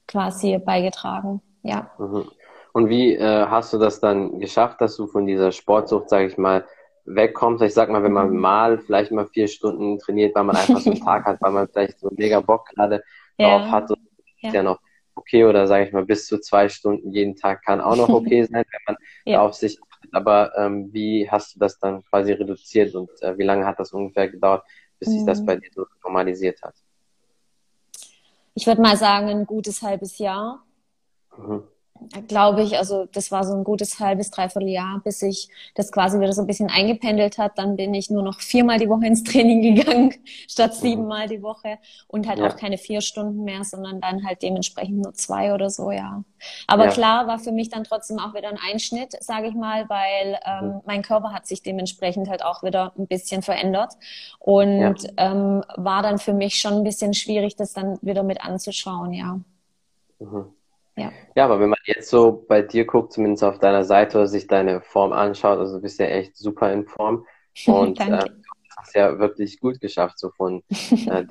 quasi 0.06 0.56
beigetragen. 0.56 1.42
Ja. 1.62 1.90
Mhm. 1.98 2.30
Und 2.78 2.90
wie 2.90 3.16
äh, 3.16 3.46
hast 3.46 3.72
du 3.72 3.78
das 3.78 3.98
dann 3.98 4.38
geschafft, 4.38 4.80
dass 4.80 4.96
du 4.96 5.08
von 5.08 5.26
dieser 5.26 5.50
Sportsucht, 5.50 6.08
sage 6.08 6.28
ich 6.28 6.38
mal, 6.38 6.64
wegkommst? 7.06 7.60
Ich 7.64 7.74
sag 7.74 7.90
mal, 7.90 8.04
wenn 8.04 8.12
man 8.12 8.36
mal 8.36 8.78
vielleicht 8.78 9.10
mal 9.10 9.26
vier 9.26 9.48
Stunden 9.48 9.98
trainiert, 9.98 10.32
weil 10.36 10.44
man 10.44 10.54
einfach 10.54 10.78
so 10.78 10.92
einen 10.92 11.00
Tag 11.00 11.24
hat, 11.24 11.38
weil 11.40 11.50
man 11.50 11.66
vielleicht 11.66 11.98
so 11.98 12.08
mega 12.16 12.38
Bock 12.38 12.68
gerade 12.68 13.02
ja. 13.36 13.48
drauf 13.48 13.70
hat, 13.72 13.90
und 13.90 13.98
ja. 14.36 14.50
ist 14.50 14.54
ja 14.54 14.62
noch 14.62 14.78
okay 15.16 15.44
oder 15.44 15.66
sage 15.66 15.86
ich 15.86 15.92
mal 15.92 16.04
bis 16.04 16.28
zu 16.28 16.38
zwei 16.38 16.68
Stunden 16.68 17.10
jeden 17.10 17.34
Tag 17.34 17.64
kann 17.64 17.80
auch 17.80 17.96
noch 17.96 18.10
okay 18.10 18.44
sein, 18.44 18.64
wenn 18.70 18.80
man 18.86 18.96
ja. 19.24 19.42
auf 19.42 19.54
sich 19.54 19.76
achtet. 19.82 20.14
Aber 20.14 20.56
ähm, 20.56 20.92
wie 20.92 21.28
hast 21.28 21.56
du 21.56 21.58
das 21.58 21.80
dann 21.80 22.04
quasi 22.04 22.30
reduziert 22.30 22.94
und 22.94 23.10
äh, 23.22 23.36
wie 23.38 23.44
lange 23.44 23.66
hat 23.66 23.80
das 23.80 23.92
ungefähr 23.92 24.28
gedauert, 24.28 24.62
bis 25.00 25.08
sich 25.08 25.24
das 25.26 25.40
mhm. 25.40 25.46
bei 25.46 25.56
dir 25.56 25.70
so 25.74 25.84
normalisiert 26.04 26.62
hat? 26.62 26.76
Ich 28.54 28.68
würde 28.68 28.80
mal 28.80 28.96
sagen, 28.96 29.26
ein 29.30 29.46
gutes 29.46 29.82
halbes 29.82 30.18
Jahr. 30.18 30.62
Mhm 31.36 31.64
glaube 32.26 32.62
ich, 32.62 32.78
also 32.78 33.06
das 33.12 33.30
war 33.30 33.44
so 33.44 33.54
ein 33.54 33.64
gutes 33.64 34.00
halbes, 34.00 34.30
dreiviertel 34.30 34.68
Jahr, 34.68 35.00
bis 35.04 35.22
ich 35.22 35.48
das 35.74 35.92
quasi 35.92 36.20
wieder 36.20 36.32
so 36.32 36.42
ein 36.42 36.46
bisschen 36.46 36.70
eingependelt 36.70 37.38
hat. 37.38 37.58
Dann 37.58 37.76
bin 37.76 37.94
ich 37.94 38.10
nur 38.10 38.22
noch 38.22 38.40
viermal 38.40 38.78
die 38.78 38.88
Woche 38.88 39.06
ins 39.06 39.24
Training 39.24 39.74
gegangen, 39.74 40.14
statt 40.48 40.72
mhm. 40.76 40.80
siebenmal 40.80 41.28
die 41.28 41.42
Woche 41.42 41.78
und 42.06 42.28
halt 42.28 42.38
ja. 42.38 42.48
auch 42.48 42.56
keine 42.56 42.78
vier 42.78 43.00
Stunden 43.00 43.44
mehr, 43.44 43.64
sondern 43.64 44.00
dann 44.00 44.26
halt 44.26 44.42
dementsprechend 44.42 44.98
nur 44.98 45.14
zwei 45.14 45.54
oder 45.54 45.70
so, 45.70 45.90
ja. 45.90 46.24
Aber 46.66 46.86
ja. 46.86 46.90
klar 46.90 47.26
war 47.26 47.38
für 47.38 47.52
mich 47.52 47.68
dann 47.68 47.84
trotzdem 47.84 48.18
auch 48.18 48.34
wieder 48.34 48.48
ein 48.48 48.58
Einschnitt, 48.58 49.16
sage 49.22 49.48
ich 49.48 49.54
mal, 49.54 49.88
weil 49.88 50.38
ähm, 50.44 50.68
mhm. 50.68 50.80
mein 50.86 51.02
Körper 51.02 51.32
hat 51.32 51.46
sich 51.46 51.62
dementsprechend 51.62 52.28
halt 52.28 52.44
auch 52.44 52.62
wieder 52.62 52.92
ein 52.98 53.06
bisschen 53.06 53.42
verändert 53.42 53.94
und 54.38 55.02
ja. 55.02 55.12
ähm, 55.16 55.64
war 55.76 56.02
dann 56.02 56.18
für 56.18 56.32
mich 56.32 56.60
schon 56.60 56.74
ein 56.74 56.84
bisschen 56.84 57.14
schwierig, 57.14 57.56
das 57.56 57.72
dann 57.72 57.98
wieder 58.02 58.22
mit 58.22 58.40
anzuschauen, 58.44 59.12
ja. 59.12 59.40
Mhm. 60.18 60.52
Ja. 60.98 61.12
ja, 61.36 61.44
aber 61.44 61.60
wenn 61.60 61.68
man 61.68 61.78
jetzt 61.84 62.10
so 62.10 62.44
bei 62.48 62.60
dir 62.62 62.84
guckt, 62.84 63.12
zumindest 63.12 63.44
auf 63.44 63.58
deiner 63.58 63.84
Seite, 63.84 64.18
oder 64.18 64.26
sich 64.26 64.48
deine 64.48 64.80
Form 64.80 65.12
anschaut, 65.12 65.58
also 65.58 65.76
du 65.76 65.82
bist 65.82 65.98
ja 66.00 66.06
echt 66.06 66.36
super 66.36 66.72
in 66.72 66.86
Form 66.86 67.24
und 67.66 68.00
äh, 68.00 68.24
hast 68.76 68.94
ja 68.94 69.18
wirklich 69.18 69.60
gut 69.60 69.80
geschafft, 69.80 70.18
so 70.18 70.30
von 70.30 70.62
äh, 70.70 71.24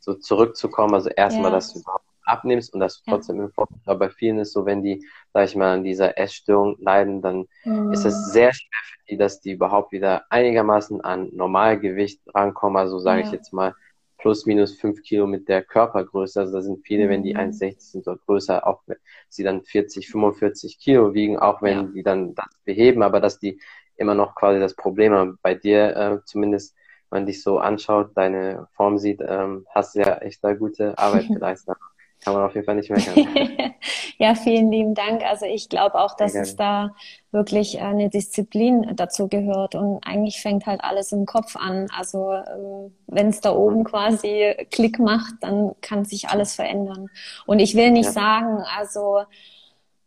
so 0.00 0.14
zurückzukommen. 0.14 0.94
Also 0.94 1.10
erstmal, 1.10 1.50
ja. 1.50 1.50
dass 1.50 1.72
du 1.72 1.80
überhaupt 1.80 2.04
abnimmst 2.24 2.72
und 2.72 2.80
dass 2.80 3.02
du 3.02 3.10
trotzdem 3.10 3.40
in 3.40 3.50
Form 3.50 3.68
bist. 3.70 3.88
Aber 3.88 3.98
bei 3.98 4.10
vielen 4.10 4.38
ist 4.38 4.52
so, 4.52 4.64
wenn 4.64 4.82
die, 4.82 5.04
sag 5.32 5.44
ich 5.44 5.56
mal, 5.56 5.74
an 5.74 5.84
dieser 5.84 6.18
Essstörung 6.18 6.76
leiden, 6.80 7.20
dann 7.22 7.46
mhm. 7.64 7.92
ist 7.92 8.04
es 8.04 8.32
sehr 8.32 8.52
schwer 8.52 8.80
für 8.84 8.98
die, 9.08 9.16
dass 9.16 9.40
die 9.40 9.52
überhaupt 9.52 9.92
wieder 9.92 10.24
einigermaßen 10.30 11.00
an 11.00 11.28
Normalgewicht 11.32 12.20
rankommen. 12.34 12.78
Also 12.78 12.98
sage 12.98 13.20
ja. 13.20 13.26
ich 13.26 13.32
jetzt 13.32 13.52
mal, 13.52 13.74
plus 14.20 14.46
minus 14.46 14.78
fünf 14.78 15.02
Kilo 15.02 15.26
mit 15.26 15.48
der 15.48 15.62
Körpergröße. 15.62 16.40
Also 16.40 16.52
da 16.52 16.62
sind 16.62 16.84
viele, 16.84 17.08
wenn 17.08 17.22
die 17.22 17.36
1,60 17.36 17.66
mhm. 17.66 17.74
sind 17.78 18.08
oder 18.08 18.18
größer, 18.26 18.66
auch 18.66 18.82
wenn 18.86 18.98
sie 19.28 19.42
dann 19.42 19.62
40, 19.62 20.08
45 20.08 20.78
Kilo 20.78 21.14
wiegen, 21.14 21.38
auch 21.38 21.62
wenn 21.62 21.76
ja. 21.76 21.82
die 21.94 22.02
dann 22.02 22.34
das 22.34 22.46
beheben, 22.64 23.02
aber 23.02 23.20
dass 23.20 23.38
die 23.38 23.60
immer 23.96 24.14
noch 24.14 24.34
quasi 24.34 24.60
das 24.60 24.74
Problem 24.74 25.12
haben. 25.12 25.38
Bei 25.42 25.54
dir 25.54 25.96
äh, 25.96 26.18
zumindest, 26.24 26.74
wenn 27.10 27.20
man 27.20 27.26
dich 27.26 27.42
so 27.42 27.58
anschaut, 27.58 28.12
deine 28.14 28.68
Form 28.72 28.98
sieht, 28.98 29.20
ähm, 29.26 29.66
hast 29.70 29.94
du 29.94 30.00
ja 30.00 30.18
echt 30.18 30.42
da 30.44 30.54
gute 30.54 30.96
Arbeit 30.98 31.28
geleistet. 31.28 31.76
Kann 32.22 32.34
man 32.34 32.42
auf 32.44 32.54
jeden 32.54 32.66
Fall 32.66 32.74
nicht 32.74 32.90
meckern. 32.90 33.26
ja, 34.18 34.34
vielen 34.34 34.70
lieben 34.70 34.94
Dank. 34.94 35.24
Also 35.24 35.46
ich 35.46 35.70
glaube 35.70 35.94
auch, 35.94 36.14
dass 36.14 36.34
es 36.34 36.54
da 36.54 36.94
wirklich 37.32 37.80
eine 37.80 38.10
Disziplin 38.10 38.92
dazu 38.94 39.28
gehört 39.28 39.74
und 39.74 40.00
eigentlich 40.04 40.42
fängt 40.42 40.66
halt 40.66 40.84
alles 40.84 41.12
im 41.12 41.24
Kopf 41.24 41.56
an. 41.56 41.86
Also 41.96 42.32
ähm, 42.32 42.94
wenn 43.06 43.28
es 43.28 43.40
da 43.40 43.54
oben 43.54 43.84
quasi 43.84 44.54
Klick 44.70 44.98
macht, 44.98 45.34
dann 45.40 45.72
kann 45.80 46.04
sich 46.04 46.28
alles 46.28 46.54
verändern. 46.54 47.08
Und 47.46 47.58
ich 47.58 47.74
will 47.74 47.90
nicht 47.90 48.06
ja. 48.06 48.12
sagen, 48.12 48.64
also 48.76 49.22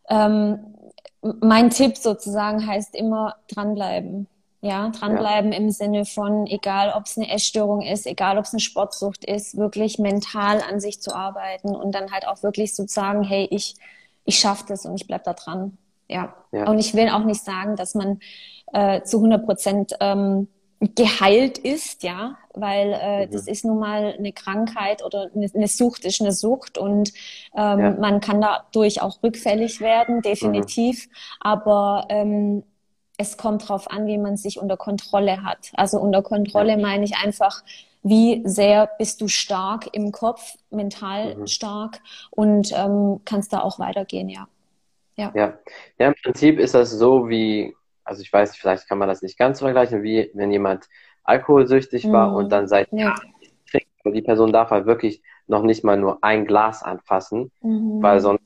ähm, 0.08 0.60
mein 1.22 1.72
Tipp 1.72 1.98
sozusagen 1.98 2.68
heißt 2.68 2.96
immer 2.96 3.38
dranbleiben. 3.48 4.28
Ja, 4.66 4.92
dranbleiben 4.92 5.52
ja. 5.52 5.58
im 5.58 5.72
Sinne 5.72 6.06
von, 6.06 6.48
egal 6.48 6.94
ob 6.96 7.06
es 7.06 7.18
eine 7.18 7.30
Essstörung 7.30 7.82
ist, 7.82 8.08
egal 8.08 8.38
ob 8.38 8.46
es 8.46 8.54
eine 8.54 8.62
Sportsucht 8.62 9.26
ist, 9.26 9.58
wirklich 9.58 10.00
mental 10.00 10.62
an 10.62 10.80
sich 10.80 11.02
zu 11.02 11.14
arbeiten 11.14 11.76
und 11.76 11.94
dann 11.94 12.14
halt 12.14 12.26
auch 12.26 12.44
wirklich 12.44 12.74
so 12.74 12.88
sagen, 12.88 13.24
hey, 13.24 13.46
ich, 13.52 13.76
ich 14.24 14.40
schaffe 14.40 14.64
das 14.70 14.86
und 14.86 14.96
ich 14.96 15.06
bleib 15.06 15.26
da 15.26 15.34
dran. 15.34 15.78
Ja. 16.08 16.34
ja. 16.54 16.70
Und 16.70 16.80
ich 16.80 16.94
will 16.94 17.10
auch 17.10 17.26
nicht 17.26 17.44
sagen, 17.44 17.76
dass 17.76 17.94
man 17.94 18.22
äh, 18.72 19.02
zu 19.02 19.18
100 19.18 19.46
Prozent 19.46 19.98
ähm, 20.00 20.48
geheilt 20.96 21.58
ist, 21.58 22.04
ja, 22.04 22.38
weil 22.54 22.98
äh, 23.02 23.26
mhm. 23.26 23.32
das 23.32 23.48
ist 23.48 23.66
nun 23.66 23.80
mal 23.80 24.16
eine 24.18 24.32
Krankheit 24.32 25.04
oder 25.04 25.30
eine, 25.36 25.50
eine 25.54 25.68
Sucht 25.68 26.06
ist 26.06 26.22
eine 26.22 26.32
Sucht 26.32 26.78
und 26.78 27.12
ähm, 27.54 27.80
ja. 27.80 27.92
man 28.00 28.22
kann 28.22 28.40
dadurch 28.40 29.02
auch 29.02 29.22
rückfällig 29.24 29.82
werden, 29.82 30.22
definitiv. 30.22 31.08
Mhm. 31.08 31.12
Aber 31.42 32.06
ähm, 32.08 32.64
es 33.18 33.38
kommt 33.38 33.64
darauf 33.64 33.90
an, 33.92 34.08
wie 34.08 34.18
man 34.18 34.38
sich 34.38 34.60
unter 34.60 34.78
Kontrolle 34.78 35.44
hat. 35.44 35.72
Also 35.74 36.00
unter 36.00 36.22
Kontrolle 36.22 36.78
meine 36.78 37.06
ich 37.06 37.16
einfach, 37.18 37.64
wie 38.02 38.42
sehr 38.46 38.90
bist 38.98 39.22
du 39.22 39.28
stark 39.28 39.88
im 39.94 40.12
Kopf, 40.12 40.56
mental 40.70 41.36
mhm. 41.36 41.48
stark 41.48 42.00
und 42.32 42.72
ähm, 42.76 43.22
kannst 43.26 43.54
da 43.54 43.62
auch 43.62 43.80
weitergehen, 43.80 44.30
ja. 44.30 44.48
ja. 45.16 45.32
Ja. 45.36 45.58
Ja, 46.00 46.08
im 46.08 46.16
Prinzip 46.22 46.60
ist 46.60 46.74
das 46.74 46.92
so 46.92 47.30
wie, 47.30 47.76
also 48.04 48.22
ich 48.22 48.34
weiß, 48.34 48.56
vielleicht 48.56 48.88
kann 48.88 48.98
man 48.98 49.08
das 49.08 49.22
nicht 49.22 49.38
ganz 49.38 49.60
vergleichen, 49.60 50.04
wie 50.04 50.32
wenn 50.34 50.52
jemand 50.52 50.90
alkoholsüchtig 51.24 52.12
war 52.12 52.32
mhm. 52.32 52.36
und 52.36 52.50
dann 52.52 52.68
seit 52.68 52.92
ja. 52.92 53.06
Jahren 53.06 53.34
trinkt. 53.70 53.88
Die 54.06 54.22
Person 54.22 54.52
darf 54.52 54.72
halt 54.72 54.86
wirklich 54.86 55.22
noch 55.48 55.64
nicht 55.64 55.84
mal 55.84 55.98
nur 55.98 56.24
ein 56.24 56.46
Glas 56.46 56.84
anfassen, 56.84 57.52
mhm. 57.62 58.02
weil 58.02 58.20
sonst 58.20 58.44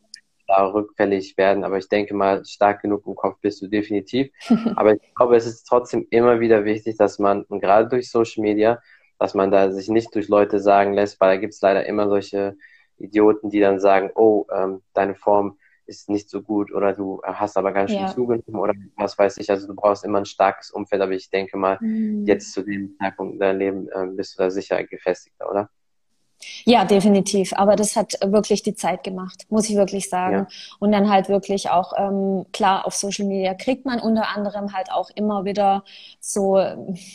da 0.47 0.65
rückfällig 0.65 1.37
werden. 1.37 1.63
Aber 1.63 1.77
ich 1.77 1.89
denke 1.89 2.13
mal, 2.13 2.43
stark 2.45 2.81
genug 2.81 3.05
im 3.05 3.15
Kopf 3.15 3.37
bist 3.41 3.61
du 3.61 3.67
definitiv. 3.67 4.29
Aber 4.75 4.93
ich 4.93 5.15
glaube, 5.15 5.35
es 5.35 5.45
ist 5.45 5.63
trotzdem 5.63 6.07
immer 6.09 6.39
wieder 6.39 6.65
wichtig, 6.65 6.97
dass 6.97 7.19
man, 7.19 7.43
und 7.43 7.59
gerade 7.59 7.87
durch 7.87 8.09
Social 8.09 8.41
Media, 8.41 8.81
dass 9.19 9.33
man 9.33 9.51
da 9.51 9.71
sich 9.71 9.89
nicht 9.89 10.13
durch 10.15 10.27
Leute 10.27 10.59
sagen 10.59 10.93
lässt, 10.93 11.19
weil 11.19 11.35
da 11.35 11.41
gibt 11.41 11.53
es 11.53 11.61
leider 11.61 11.85
immer 11.85 12.07
solche 12.07 12.55
Idioten, 12.97 13.49
die 13.49 13.59
dann 13.59 13.79
sagen, 13.79 14.11
oh, 14.15 14.45
ähm, 14.53 14.81
deine 14.93 15.15
Form 15.15 15.57
ist 15.87 16.09
nicht 16.09 16.29
so 16.29 16.41
gut 16.41 16.73
oder 16.73 16.93
du 16.93 17.21
hast 17.23 17.57
aber 17.57 17.71
ganz 17.71 17.91
schön 17.91 18.01
ja. 18.01 18.07
zugenommen 18.07 18.59
oder 18.61 18.73
was 18.97 19.17
weiß 19.17 19.37
ich. 19.37 19.49
Also 19.49 19.67
du 19.67 19.75
brauchst 19.75 20.03
immer 20.03 20.19
ein 20.19 20.25
starkes 20.25 20.69
Umfeld, 20.69 21.01
aber 21.01 21.13
ich 21.13 21.29
denke 21.29 21.57
mal, 21.57 21.77
mhm. 21.81 22.25
jetzt 22.25 22.51
zu 22.51 22.61
dem 22.61 22.95
Zeitpunkt 22.99 23.35
in 23.35 23.39
deinem 23.39 23.59
Leben 23.59 23.87
äh, 23.89 24.05
bist 24.07 24.37
du 24.37 24.43
da 24.43 24.51
sicher 24.51 24.83
gefestigter, 24.83 25.49
oder? 25.49 25.69
Ja, 26.65 26.85
definitiv. 26.85 27.53
Aber 27.53 27.75
das 27.75 27.95
hat 27.95 28.17
wirklich 28.25 28.63
die 28.63 28.75
Zeit 28.75 29.03
gemacht, 29.03 29.45
muss 29.49 29.69
ich 29.69 29.75
wirklich 29.75 30.09
sagen. 30.09 30.35
Ja. 30.35 30.47
Und 30.79 30.91
dann 30.91 31.09
halt 31.09 31.29
wirklich 31.29 31.69
auch, 31.69 31.93
ähm, 31.97 32.45
klar, 32.51 32.85
auf 32.85 32.95
Social 32.95 33.25
Media 33.25 33.53
kriegt 33.53 33.85
man 33.85 33.99
unter 33.99 34.29
anderem 34.35 34.73
halt 34.73 34.91
auch 34.91 35.09
immer 35.15 35.45
wieder 35.45 35.83
so, 36.19 36.57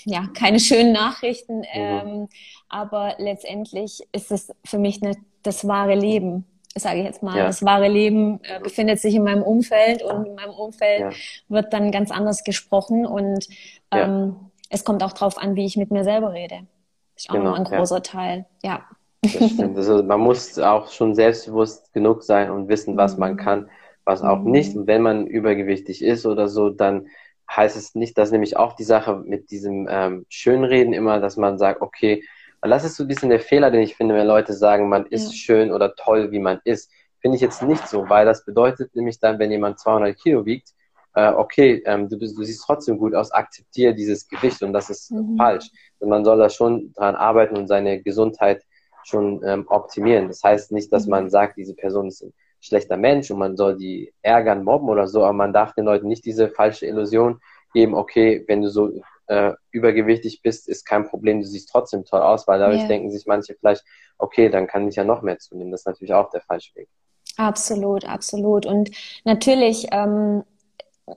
ja, 0.05 0.29
keine 0.35 0.61
schönen 0.61 0.93
Nachrichten. 0.93 1.59
Mhm. 1.59 1.67
Ähm, 1.73 2.29
aber 2.69 3.15
letztendlich 3.19 4.03
ist 4.12 4.33
es 4.33 4.53
für 4.65 4.79
mich 4.79 5.01
ne, 5.01 5.17
das 5.43 5.67
wahre 5.67 5.95
Leben 5.95 6.47
sage 6.75 7.01
ich 7.01 7.05
jetzt 7.05 7.23
mal, 7.23 7.37
ja. 7.37 7.45
das 7.45 7.62
wahre 7.62 7.89
Leben 7.89 8.41
äh, 8.45 8.61
befindet 8.61 8.99
sich 8.99 9.15
in 9.15 9.25
meinem 9.25 9.43
Umfeld 9.43 10.03
und 10.03 10.25
in 10.25 10.35
meinem 10.35 10.53
Umfeld 10.53 11.01
ja. 11.01 11.11
wird 11.49 11.73
dann 11.73 11.91
ganz 11.91 12.11
anders 12.11 12.45
gesprochen 12.45 13.05
und 13.05 13.47
ähm, 13.91 14.37
es 14.71 14.85
kommt 14.85 15.03
auch 15.03 15.12
darauf 15.12 15.39
an, 15.39 15.55
wie 15.55 15.67
ich 15.67 15.77
mit 15.77 15.91
mir 15.91 16.05
selber 16.05 16.33
rede. 16.33 16.67
Das 17.15 17.25
ist 17.25 17.31
auch 17.31 17.35
genau, 17.35 17.53
ein 17.53 17.65
großer 17.65 18.03
Teil, 18.03 18.47
ja. 18.62 18.85
Also 19.25 20.02
man 20.02 20.21
muss 20.21 20.59
auch 20.59 20.91
schon 20.91 21.14
selbstbewusst 21.14 21.93
genug 21.93 22.25
sein 22.25 22.50
und 22.50 22.69
wissen, 22.69 22.97
was 22.97 23.17
man 23.17 23.35
mhm. 23.35 23.37
kann, 23.37 23.71
was 24.05 24.23
auch 24.23 24.41
mhm. 24.41 24.50
nicht. 24.50 24.76
Und 24.76 24.87
wenn 24.87 25.02
man 25.02 25.26
übergewichtig 25.26 26.02
ist 26.02 26.26
oder 26.26 26.49
so, 26.49 26.71
dann 26.71 27.07
heißt 27.50 27.76
es 27.76 27.95
nicht, 27.95 28.19
dass 28.19 28.33
nämlich 28.33 28.57
auch 28.57 28.75
die 28.75 28.85
Sache 28.85 29.23
mit 29.25 29.50
diesem 29.50 29.87
ähm, 29.91 30.26
Schönreden 30.29 30.93
immer, 30.93 31.21
dass 31.21 31.37
man 31.37 31.59
sagt, 31.59 31.83
okay, 31.83 32.25
das 32.62 32.85
ist 32.85 32.97
so 32.97 33.05
ein 33.05 33.09
bisschen 33.09 33.31
der 33.31 33.41
Fehler, 33.41 33.71
den 33.71 33.83
ich 33.83 33.97
finde, 33.97 34.14
wenn 34.14 34.26
Leute 34.26 34.52
sagen, 34.52 34.88
man 34.88 35.07
ist 35.07 35.33
ja. 35.33 35.33
schön 35.33 35.73
oder 35.73 35.95
toll, 35.95 36.31
wie 36.31 36.38
man 36.38 36.61
ist. 36.64 36.91
Finde 37.21 37.37
ich 37.37 37.43
jetzt 37.43 37.62
nicht 37.62 37.87
so, 37.88 38.09
weil 38.09 38.25
das 38.25 38.45
bedeutet 38.45 38.95
nämlich 38.95 39.19
dann, 39.21 39.38
wenn 39.38 39.50
jemand 39.50 39.79
200 39.79 40.17
Kilo 40.17 40.45
wiegt, 40.45 40.71
äh, 41.14 41.29
okay, 41.29 41.83
ähm, 41.87 42.09
du, 42.09 42.19
bist, 42.19 42.38
du 42.38 42.43
siehst 42.43 42.64
trotzdem 42.64 42.99
gut 42.99 43.14
aus, 43.14 43.31
akzeptiere 43.33 43.95
dieses 43.95 44.26
Gewicht 44.26 44.62
und 44.62 44.73
das 44.73 44.91
ist 44.91 45.11
mhm. 45.11 45.37
falsch. 45.37 45.71
Und 45.99 46.09
man 46.09 46.25
soll 46.25 46.38
da 46.38 46.49
schon 46.49 46.93
dran 46.95 47.14
arbeiten 47.14 47.57
und 47.57 47.69
seine 47.69 48.02
Gesundheit 48.02 48.64
schon 49.04 49.42
ähm, 49.44 49.66
optimieren. 49.68 50.28
Das 50.28 50.42
heißt 50.42 50.73
nicht, 50.73 50.92
dass 50.92 51.06
man 51.06 51.25
mhm. 51.25 51.30
sagt, 51.30 51.56
diese 51.56 51.75
Person 51.75 52.09
ist 52.09 52.23
ein 52.23 52.32
schlechter 52.61 52.97
Mensch 52.97 53.30
und 53.30 53.38
man 53.38 53.56
soll 53.56 53.76
die 53.76 54.12
ärgern, 54.23 54.64
mobben 54.64 54.88
oder 54.88 55.09
so, 55.09 55.25
aber 55.25 55.32
man 55.32 55.52
darf 55.52 55.75
den 55.75 55.85
Leuten 55.85 56.09
nicht 56.09 56.25
diese 56.25 56.49
falsche 56.49 56.87
Illusion 56.87 57.40
geben, 57.75 57.94
okay, 57.94 58.44
wenn 58.47 58.62
du 58.62 58.71
so 58.71 58.92
äh, 59.26 59.52
übergewichtig 59.71 60.42
bist, 60.42 60.68
ist 60.68 60.85
kein 60.85 61.09
Problem, 61.09 61.40
du 61.40 61.47
siehst 61.47 61.71
trotzdem 61.71 62.04
toll 62.04 62.21
aus, 62.21 62.47
weil 62.47 62.59
dadurch 62.59 62.80
yeah. 62.80 62.88
denken 62.88 63.11
sich 63.11 63.26
manche 63.26 63.54
vielleicht, 63.54 63.85
okay, 64.18 64.49
dann 64.49 64.66
kann 64.66 64.87
ich 64.88 64.97
ja 64.97 65.04
noch 65.04 65.23
mehr 65.23 65.38
zunehmen. 65.38 65.73
Das 65.73 65.82
ist 65.82 65.87
natürlich 65.87 66.14
auch 66.14 66.30
der 66.30 66.42
falsche 66.42 66.75
Weg. 66.76 66.88
Absolut, 67.37 68.04
absolut. 68.04 68.66
Und 68.66 68.90
natürlich, 69.25 69.88
ähm, 69.90 70.44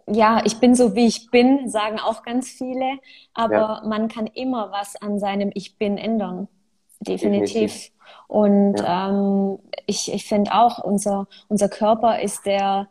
ja, 0.07 0.41
ich 0.45 0.59
bin 0.59 0.75
so, 0.75 0.95
wie 0.95 1.07
ich 1.07 1.29
bin, 1.29 1.69
sagen 1.69 1.99
auch 1.99 2.23
ganz 2.23 2.49
viele, 2.49 2.99
aber 3.33 3.53
ja. 3.53 3.83
man 3.85 4.07
kann 4.07 4.27
immer 4.27 4.71
was 4.71 4.95
an 4.95 5.19
seinem 5.19 5.51
Ich 5.53 5.77
bin 5.77 5.97
ändern. 5.97 6.47
Definitiv. 7.07 7.91
Und 8.27 8.79
ja. 8.79 9.09
ähm, 9.09 9.59
ich, 9.85 10.13
ich 10.13 10.25
finde 10.25 10.53
auch, 10.53 10.79
unser, 10.83 11.27
unser 11.47 11.69
Körper 11.69 12.21
ist 12.21 12.45
der, 12.45 12.87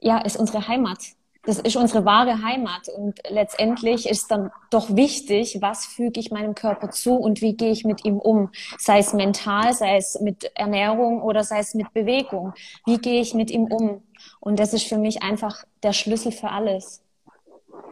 ja, 0.00 0.18
ist 0.18 0.36
unsere 0.36 0.68
Heimat. 0.68 0.98
Das 1.44 1.58
ist 1.58 1.76
unsere 1.76 2.04
wahre 2.04 2.42
Heimat. 2.42 2.88
Und 2.94 3.20
letztendlich 3.28 4.08
ist 4.08 4.30
dann 4.30 4.50
doch 4.70 4.94
wichtig, 4.94 5.58
was 5.60 5.86
füge 5.86 6.20
ich 6.20 6.30
meinem 6.30 6.54
Körper 6.54 6.90
zu 6.90 7.14
und 7.14 7.40
wie 7.40 7.56
gehe 7.56 7.70
ich 7.70 7.84
mit 7.84 8.04
ihm 8.04 8.18
um. 8.18 8.50
Sei 8.76 8.98
es 8.98 9.14
mental, 9.14 9.72
sei 9.72 9.96
es 9.96 10.20
mit 10.20 10.50
Ernährung 10.54 11.22
oder 11.22 11.44
sei 11.44 11.60
es 11.60 11.74
mit 11.74 11.92
Bewegung. 11.94 12.52
Wie 12.84 12.98
gehe 12.98 13.20
ich 13.20 13.34
mit 13.34 13.50
ihm 13.50 13.64
um? 13.64 14.02
Und 14.40 14.58
das 14.58 14.74
ist 14.74 14.86
für 14.86 14.98
mich 14.98 15.22
einfach 15.22 15.64
der 15.82 15.94
Schlüssel 15.94 16.32
für 16.32 16.50
alles. 16.50 17.02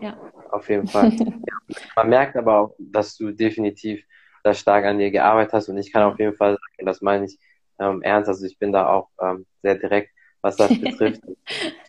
Ja. 0.02 0.18
Auf 0.50 0.68
jeden 0.68 0.86
Fall. 0.86 1.10
Man 1.96 2.08
merkt 2.08 2.36
aber 2.36 2.60
auch, 2.60 2.74
dass 2.78 3.16
du 3.16 3.32
definitiv 3.32 4.04
da 4.46 4.54
stark 4.54 4.84
an 4.84 4.98
dir 4.98 5.10
gearbeitet 5.10 5.52
hast 5.52 5.68
und 5.68 5.78
ich 5.78 5.92
kann 5.92 6.02
auf 6.02 6.18
jeden 6.18 6.34
Fall 6.34 6.52
sagen, 6.52 6.86
das 6.86 7.02
meine 7.02 7.26
ich 7.26 7.38
ähm, 7.78 8.02
ernst, 8.02 8.28
also 8.28 8.46
ich 8.46 8.58
bin 8.58 8.72
da 8.72 8.88
auch 8.88 9.08
ähm, 9.20 9.46
sehr 9.62 9.74
direkt, 9.74 10.10
was 10.40 10.56
das 10.56 10.68
betrifft. 10.80 11.20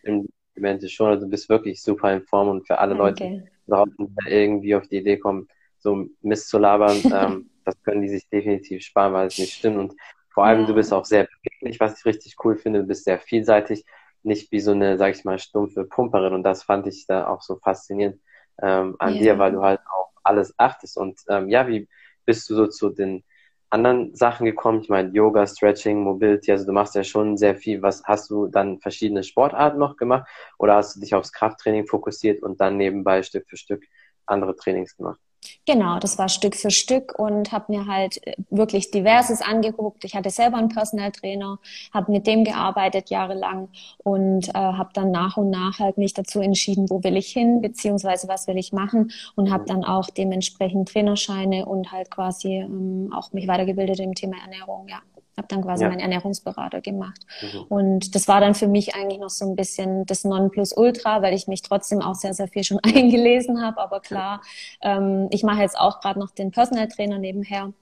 Im 0.04 0.28
Elemente 0.56 0.90
schon, 0.90 1.08
also 1.08 1.26
du 1.26 1.30
bist 1.30 1.50
wirklich 1.50 1.82
super 1.82 2.12
in 2.14 2.24
Form 2.24 2.50
und 2.50 2.68
für 2.68 2.80
alle 2.80 3.00
okay. 3.00 3.44
Leute, 3.68 3.94
die 4.00 4.32
irgendwie 4.32 4.76
auf 4.76 4.88
die 4.88 4.98
Idee 4.98 5.18
kommen, 5.18 5.48
so 5.78 6.08
Mist 6.22 6.50
zu 6.50 6.58
labern, 6.58 6.98
ähm, 7.14 7.50
das 7.64 7.82
können 7.84 8.02
die 8.02 8.10
sich 8.10 8.28
definitiv 8.30 8.84
sparen, 8.84 9.14
weil 9.14 9.28
es 9.28 9.38
nicht 9.38 9.54
stimmt 9.54 9.78
und 9.78 9.94
vor 10.38 10.46
allem, 10.46 10.62
ja. 10.62 10.68
du 10.68 10.76
bist 10.76 10.94
auch 10.94 11.04
sehr 11.04 11.28
beweglich, 11.28 11.80
was 11.80 11.98
ich 11.98 12.06
richtig 12.06 12.36
cool 12.44 12.58
finde. 12.58 12.82
Du 12.82 12.86
bist 12.86 13.06
sehr 13.06 13.18
vielseitig, 13.18 13.84
nicht 14.22 14.52
wie 14.52 14.60
so 14.60 14.70
eine, 14.70 15.00
sag 15.00 15.16
ich 15.16 15.26
mal, 15.26 15.40
stumpfe 15.40 15.84
Pumperin. 15.84 16.32
Und 16.32 16.44
das 16.44 16.62
fand 16.62 16.86
ich 16.86 17.08
da 17.08 17.28
auch 17.28 17.42
so 17.42 17.56
faszinierend 17.56 18.22
ähm, 18.62 18.96
an 19.00 19.16
ja. 19.16 19.20
dir, 19.20 19.40
weil 19.40 19.54
du 19.54 19.64
halt 19.64 19.80
auch 19.92 20.12
alles 20.22 20.54
achtest. 20.60 20.96
Und 20.96 21.20
ähm, 21.28 21.50
ja, 21.50 21.68
wie 21.68 21.90
bist 22.28 22.50
du 22.50 22.56
so 22.56 22.68
zu 22.68 22.90
den 22.90 23.24
anderen 23.72 24.16
Sachen 24.16 24.46
gekommen? 24.46 24.82
Ich 24.82 24.90
meine, 24.90 25.12
Yoga, 25.14 25.48
Stretching, 25.48 26.04
Mobility, 26.04 26.52
also 26.52 26.66
du 26.66 26.74
machst 26.74 26.96
ja 26.96 27.04
schon 27.04 27.38
sehr 27.38 27.56
viel. 27.56 27.82
Was 27.82 28.04
hast 28.04 28.30
du 28.30 28.48
dann 28.48 28.80
verschiedene 28.80 29.24
Sportarten 29.24 29.80
noch 29.80 29.98
gemacht 29.98 30.30
oder 30.60 30.76
hast 30.76 30.96
du 30.96 31.00
dich 31.00 31.16
aufs 31.16 31.34
Krafttraining 31.34 31.88
fokussiert 31.88 32.44
und 32.44 32.62
dann 32.62 32.78
nebenbei 32.78 33.24
Stück 33.24 33.50
für 33.50 33.58
Stück 33.58 33.84
andere 34.28 34.56
Trainings 34.56 34.96
gemacht? 34.96 35.20
Genau, 35.66 36.00
das 36.00 36.18
war 36.18 36.30
Stück 36.30 36.56
für 36.56 36.72
Stück 36.72 37.18
und 37.20 37.52
habe 37.52 37.66
mir 37.72 37.86
halt 37.88 38.26
äh, 38.26 38.34
wirklich 38.50 38.92
diverses 38.92 39.42
angeguckt. 39.42 40.04
Ich 40.04 40.16
hatte 40.16 40.30
selber 40.30 40.58
einen 40.58 40.70
Personal 40.70 41.12
Trainer, 41.12 41.60
habe 41.94 42.12
mit 42.12 42.26
dem 42.28 42.44
gearbeitet 42.44 43.10
jahrelang 43.10 43.70
und 44.04 44.50
äh, 44.50 44.54
habe 44.54 44.90
dann 44.94 45.12
nach 45.12 45.38
und 45.38 45.50
nach 45.50 45.80
halt 45.80 45.98
mich 45.98 46.14
dazu 46.14 46.40
entschieden, 46.40 46.90
wo 46.90 47.04
will 47.04 47.18
ich 47.18 47.28
hin, 47.32 47.62
beziehungsweise 47.62 48.28
was 48.28 48.48
will 48.48 48.58
ich 48.58 48.74
machen 48.74 49.12
und 49.36 49.52
habe 49.52 49.66
dann 49.66 49.84
auch 49.84 50.10
dementsprechend 50.10 50.90
Trainerscheine 50.90 51.66
und 51.66 51.92
halt 51.92 52.10
quasi 52.12 52.56
ähm, 52.56 53.12
auch 53.14 53.32
mich 53.34 53.48
weitergebildet 53.48 54.00
im 54.00 54.16
Thema 54.16 54.38
Ernährung, 54.44 54.88
ja 54.88 55.02
habe 55.38 55.48
dann 55.48 55.62
quasi 55.62 55.84
ja. 55.84 55.90
meinen 55.90 56.00
Ernährungsberater 56.00 56.82
gemacht. 56.82 57.22
Mhm. 57.42 57.62
Und 57.70 58.16
das 58.16 58.28
war 58.28 58.42
dann 58.42 58.56
für 58.56 58.68
mich 58.68 58.96
eigentlich 58.96 59.20
noch 59.20 59.30
so 59.30 59.46
ein 59.46 59.56
bisschen 59.56 60.06
das 60.06 60.24
Nonplusultra, 60.24 61.22
weil 61.22 61.34
ich 61.34 61.48
mich 61.48 61.62
trotzdem 61.62 62.02
auch 62.02 62.16
sehr, 62.16 62.34
sehr 62.34 62.48
viel 62.48 62.64
schon 62.64 62.80
eingelesen 62.84 63.62
habe. 63.62 63.80
Aber 63.80 64.00
klar, 64.00 64.42
ähm, 64.82 65.28
ich 65.32 65.44
mache 65.44 65.62
jetzt 65.62 65.78
auch 65.78 66.00
gerade 66.02 66.20
noch 66.20 66.32
den 66.32 66.52
Personal 66.52 66.88
Trainer 66.88 67.20
nebenher 67.20 67.74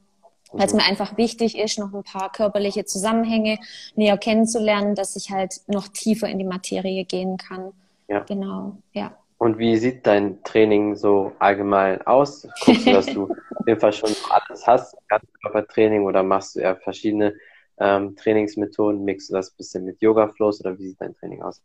weil 0.52 0.68
es 0.68 0.74
mhm. 0.74 0.80
mir 0.80 0.86
einfach 0.86 1.18
wichtig 1.18 1.58
ist, 1.58 1.80
noch 1.80 1.94
ein 1.94 2.04
paar 2.04 2.32
körperliche 2.32 2.86
Zusammenhänge 2.86 3.58
näher 3.96 4.18
kennenzulernen, 4.18 4.96
dass 4.96 5.16
ich 5.16 5.32
halt 5.32 5.62
noch 5.68 5.88
tiefer 5.88 6.30
in 6.30 6.40
die 6.40 6.46
Materie 6.46 7.04
gehen 7.04 7.38
kann. 7.38 7.74
Ja. 8.08 8.20
Genau, 8.20 8.78
ja. 8.94 9.18
Und 9.38 9.58
wie 9.58 9.76
sieht 9.78 10.08
dein 10.08 10.42
Training 10.44 10.96
so 10.96 11.34
allgemein 11.40 12.02
aus? 12.08 12.48
Guckst 12.64 12.88
du, 12.88 12.92
dass 12.92 13.06
du 13.08 13.24
auf 13.56 13.68
jeden 13.68 13.80
Fall 13.80 13.94
schon 13.94 14.10
alles 14.30 14.66
hast, 14.66 14.98
Körpertraining 15.42 16.06
oder 16.06 16.24
machst 16.24 16.56
du 16.56 16.62
eher 16.62 16.78
verschiedene 16.78 17.36
ähm, 17.78 18.16
Trainingsmethoden? 18.16 19.04
Mixst 19.04 19.30
du 19.30 19.34
das 19.34 19.52
ein 19.52 19.58
bisschen 19.58 19.86
mit 19.86 20.02
Yoga-Flows 20.02 20.62
oder 20.62 20.78
wie 20.80 20.88
sieht 20.88 21.02
dein 21.02 21.14
Training 21.16 21.42
aus? 21.42 21.62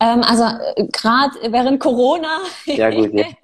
Ähm, 0.00 0.22
also 0.22 0.44
äh, 0.74 0.86
gerade 0.88 1.52
während 1.52 1.80
Corona. 1.80 2.40
ja, 2.64 2.90
gut, 2.90 3.12
ja. 3.12 3.26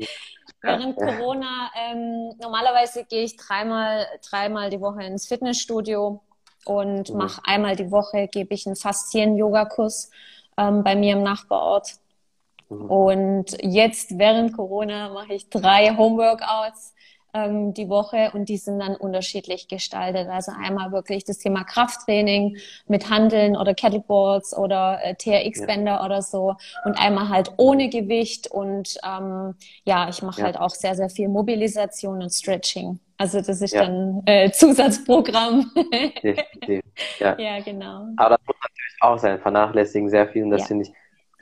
Während 0.65 0.97
ja. 1.01 1.17
Corona, 1.17 1.71
ähm, 1.77 2.35
normalerweise 2.41 3.05
gehe 3.05 3.25
ich 3.25 3.37
dreimal, 3.37 4.07
dreimal 4.29 4.71
die 4.71 4.81
Woche 4.81 5.03
ins 5.03 5.27
Fitnessstudio 5.27 6.21
und 6.65 7.11
mhm. 7.11 7.17
mache 7.17 7.43
einmal 7.45 7.75
die 7.75 7.91
Woche, 7.91 8.29
gebe 8.29 8.55
ich 8.55 8.67
einen 8.67 8.77
Faszien-Yoga-Kurs 8.77 10.11
ähm, 10.57 10.85
bei 10.85 10.95
mir 10.95 11.15
im 11.15 11.25
Nachbarort. 11.25 11.97
Mhm. 12.73 12.91
Und 12.91 13.57
jetzt 13.63 14.19
während 14.19 14.55
Corona 14.55 15.11
mache 15.11 15.35
ich 15.35 15.49
drei 15.49 15.97
Homeworkouts 15.97 16.95
ähm, 17.35 17.73
die 17.75 17.89
Woche 17.89 18.31
und 18.35 18.49
die 18.49 18.57
sind 18.57 18.79
dann 18.81 18.95
unterschiedlich 18.95 19.69
gestaltet. 19.69 20.29
Also 20.29 20.53
einmal 20.53 20.93
wirklich 20.93 21.25
das 21.25 21.39
Thema 21.39 21.65
Krafttraining 21.65 22.59
mit 22.87 23.11
Handeln 23.11 23.57
oder 23.57 23.75
Kettleboards 23.75 24.57
oder 24.57 24.99
äh, 25.03 25.15
TRX-Bänder 25.15 25.93
ja. 25.93 26.05
oder 26.05 26.23
so 26.23 26.57
und 26.85 26.99
einmal 26.99 27.29
halt 27.29 27.53
ohne 27.57 27.89
Gewicht 27.89 28.51
und 28.51 28.99
ähm, 29.05 29.55
ja, 29.85 30.09
ich 30.09 30.23
mache 30.23 30.41
ja. 30.41 30.47
halt 30.47 30.59
auch 30.59 30.71
sehr, 30.71 30.95
sehr 30.95 31.09
viel 31.09 31.29
Mobilisation 31.29 32.23
und 32.23 32.31
Stretching. 32.31 32.99
Also 33.17 33.41
das 33.41 33.63
ist 33.63 33.73
ja. 33.73 33.87
dann 33.87 34.23
äh, 34.27 34.51
Zusatzprogramm. 34.51 35.71
Definitiv. 36.23 36.83
Ja. 37.19 37.37
ja, 37.39 37.61
genau. 37.61 38.09
Aber 38.17 38.37
das 38.37 38.47
muss 38.47 38.57
natürlich 38.63 38.97
auch 39.01 39.19
sein, 39.19 39.39
vernachlässigen 39.39 40.09
sehr 40.09 40.29
viel 40.29 40.45
und 40.45 40.51
das 40.51 40.67
finde 40.67 40.85
ich 40.85 40.93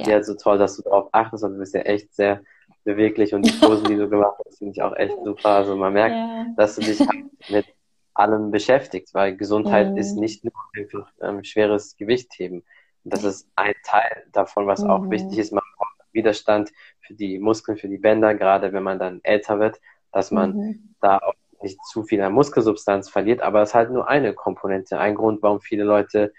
ja. 0.07 0.23
so 0.23 0.35
toll, 0.35 0.59
dass 0.59 0.77
du 0.77 0.83
darauf 0.83 1.09
achtest 1.13 1.45
und 1.45 1.55
du 1.55 1.59
bist 1.59 1.75
ja 1.75 1.81
echt 1.83 2.15
sehr 2.15 2.43
beweglich 2.85 3.35
und 3.35 3.43
die 3.43 3.53
Posen, 3.53 3.87
die 3.87 3.97
du 3.97 4.09
gemacht 4.11 4.37
hast, 4.45 4.59
finde 4.59 4.73
ich 4.73 4.83
auch 4.83 4.97
echt 4.97 5.17
super. 5.25 5.51
Also 5.51 5.77
man 5.77 5.93
merkt, 5.93 6.15
ja. 6.15 6.47
dass 6.57 6.77
du 6.77 6.83
dich 6.83 7.01
halt 7.01 7.25
mit 7.51 7.67
allem 8.15 8.51
beschäftigst, 8.51 9.15
weil 9.15 9.37
Gesundheit 9.37 9.91
mhm. 9.91 9.97
ist 9.97 10.15
nicht 10.17 10.45
nur 10.45 10.53
einfach 10.77 11.11
ähm, 11.21 11.45
schweres 11.45 11.97
Gewicht 11.97 12.33
heben. 12.37 12.65
Das 13.05 13.25
ist 13.25 13.49
ein 13.57 13.75
Teil 13.85 14.25
davon, 14.33 14.67
was 14.67 14.83
mhm. 14.83 14.91
auch 14.91 15.11
wichtig 15.11 15.39
ist. 15.39 15.53
Man 15.53 15.63
braucht 15.77 15.91
Widerstand 16.13 16.71
für 17.01 17.15
die 17.15 17.39
Muskeln, 17.39 17.79
für 17.79 17.89
die 17.89 17.99
Bänder, 17.99 18.35
gerade 18.35 18.73
wenn 18.73 18.83
man 18.83 18.99
dann 18.99 19.21
älter 19.23 19.59
wird, 19.59 19.81
dass 20.13 20.31
man 20.31 20.57
mhm. 20.57 20.95
da 21.01 21.19
auch 21.19 21.35
nicht 21.63 21.79
zu 21.85 22.03
viel 22.03 22.21
an 22.23 22.33
Muskelsubstanz 22.33 23.11
verliert, 23.11 23.43
aber 23.43 23.63
es 23.63 23.71
ist 23.71 23.75
halt 23.75 23.91
nur 23.91 24.09
eine 24.09 24.33
Komponente. 24.33 24.99
Ein 24.99 25.15
Grund, 25.15 25.43
warum 25.43 25.61
viele 25.61 25.85
Leute 25.85 26.33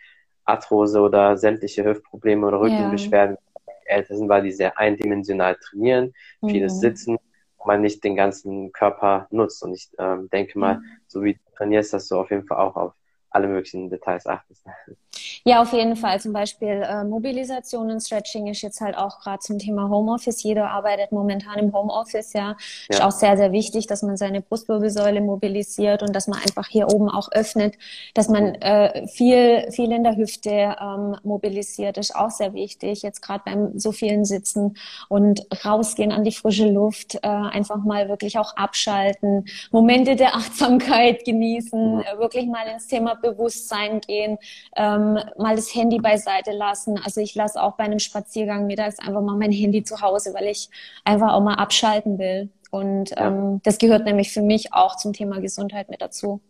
Arthrose 0.45 0.99
oder 0.99 1.37
sämtliche 1.37 1.83
Hüftprobleme 1.83 2.45
oder 2.45 2.59
Rückenbeschwerden 2.59 3.35
ja 3.35 3.50
älter 3.91 4.15
sind, 4.15 4.29
weil 4.29 4.43
die 4.43 4.51
sehr 4.51 4.77
eindimensional 4.77 5.55
trainieren, 5.55 6.13
mhm. 6.41 6.49
vieles 6.49 6.79
sitzen 6.79 7.17
und 7.57 7.67
man 7.67 7.81
nicht 7.81 8.03
den 8.03 8.15
ganzen 8.15 8.71
Körper 8.71 9.27
nutzt. 9.31 9.63
Und 9.63 9.73
ich 9.73 9.89
ähm, 9.99 10.29
denke 10.29 10.57
mal, 10.57 10.77
mhm. 10.77 10.83
so 11.07 11.23
wie 11.23 11.35
du 11.35 11.39
trainierst, 11.55 11.93
dass 11.93 12.07
du 12.07 12.15
auf 12.15 12.31
jeden 12.31 12.45
Fall 12.45 12.57
auch 12.57 12.75
auf 12.75 12.93
alle 13.29 13.47
möglichen 13.47 13.89
Details 13.89 14.25
achtest. 14.25 14.65
Ja, 15.43 15.61
auf 15.61 15.73
jeden 15.73 15.95
Fall. 15.95 16.19
Zum 16.19 16.33
Beispiel 16.33 16.83
äh, 16.87 17.03
Mobilisation 17.03 17.89
und 17.89 17.99
Stretching 17.99 18.47
ist 18.47 18.61
jetzt 18.61 18.79
halt 18.79 18.95
auch 18.97 19.19
gerade 19.19 19.39
zum 19.39 19.57
Thema 19.57 19.89
Homeoffice. 19.89 20.43
Jeder 20.43 20.69
arbeitet 20.69 21.11
momentan 21.11 21.57
im 21.57 21.73
Homeoffice, 21.73 22.33
ja. 22.33 22.41
ja. 22.41 22.55
Ist 22.89 23.01
auch 23.01 23.11
sehr, 23.11 23.37
sehr 23.37 23.51
wichtig, 23.51 23.87
dass 23.87 24.03
man 24.03 24.17
seine 24.17 24.41
Brustwirbelsäule 24.41 25.21
mobilisiert 25.21 26.03
und 26.03 26.15
dass 26.15 26.27
man 26.27 26.39
einfach 26.39 26.67
hier 26.67 26.93
oben 26.93 27.09
auch 27.09 27.31
öffnet, 27.31 27.75
dass 28.13 28.29
man 28.29 28.55
äh, 28.55 29.07
viel, 29.07 29.71
viel 29.71 29.91
in 29.91 30.03
der 30.03 30.15
Hüfte 30.15 30.75
ähm, 30.79 31.15
mobilisiert, 31.23 31.97
ist 31.97 32.15
auch 32.15 32.29
sehr 32.29 32.53
wichtig. 32.53 33.01
Jetzt 33.01 33.21
gerade 33.21 33.41
beim 33.45 33.79
so 33.79 33.91
vielen 33.91 34.25
Sitzen 34.25 34.77
und 35.09 35.41
rausgehen 35.65 36.11
an 36.11 36.23
die 36.23 36.31
frische 36.31 36.69
Luft, 36.69 37.15
äh, 37.15 37.27
einfach 37.27 37.83
mal 37.83 38.09
wirklich 38.09 38.37
auch 38.37 38.55
abschalten, 38.55 39.45
Momente 39.71 40.15
der 40.15 40.35
Achtsamkeit 40.35 41.25
genießen, 41.25 41.97
mhm. 41.97 42.03
wirklich 42.17 42.45
mal 42.45 42.67
ins 42.67 42.87
Thema 42.87 43.15
Bewusstsein 43.15 44.01
gehen, 44.01 44.37
ähm, 44.75 45.17
mal 45.37 45.55
das 45.55 45.73
Handy 45.73 45.99
beiseite 45.99 46.51
lassen. 46.51 46.99
Also 47.03 47.21
ich 47.21 47.35
lasse 47.35 47.61
auch 47.61 47.73
bei 47.73 47.83
einem 47.83 47.99
Spaziergang 47.99 48.67
mittags 48.67 48.99
einfach 48.99 49.21
mal 49.21 49.35
mein 49.35 49.51
Handy 49.51 49.83
zu 49.83 50.01
Hause, 50.01 50.33
weil 50.33 50.47
ich 50.47 50.69
einfach 51.03 51.33
auch 51.33 51.41
mal 51.41 51.55
abschalten 51.55 52.17
will. 52.19 52.49
Und 52.71 53.11
ja. 53.11 53.27
ähm, 53.27 53.61
das 53.63 53.77
gehört 53.77 54.05
nämlich 54.05 54.31
für 54.31 54.41
mich 54.41 54.73
auch 54.73 54.95
zum 54.95 55.13
Thema 55.13 55.39
Gesundheit 55.39 55.89
mit 55.89 56.01
dazu. 56.01 56.41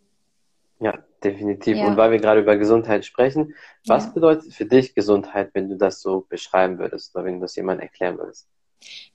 Ja, 0.79 0.97
definitiv. 1.23 1.77
Ja. 1.77 1.87
Und 1.87 1.97
weil 1.97 2.11
wir 2.11 2.19
gerade 2.19 2.41
über 2.41 2.57
Gesundheit 2.57 3.05
sprechen, 3.05 3.53
was 3.85 4.05
ja. 4.05 4.11
bedeutet 4.11 4.53
für 4.53 4.65
dich 4.65 4.95
Gesundheit, 4.95 5.51
wenn 5.53 5.69
du 5.69 5.77
das 5.77 6.01
so 6.01 6.25
beschreiben 6.27 6.79
würdest 6.79 7.15
oder 7.15 7.25
wenn 7.25 7.35
du 7.35 7.41
das 7.41 7.55
jemandem 7.55 7.83
erklären 7.83 8.17
würdest? 8.17 8.47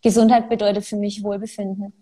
Gesundheit 0.03 0.49
bedeutet 0.49 0.85
für 0.85 0.97
mich 0.97 1.23
Wohlbefinden. 1.25 1.93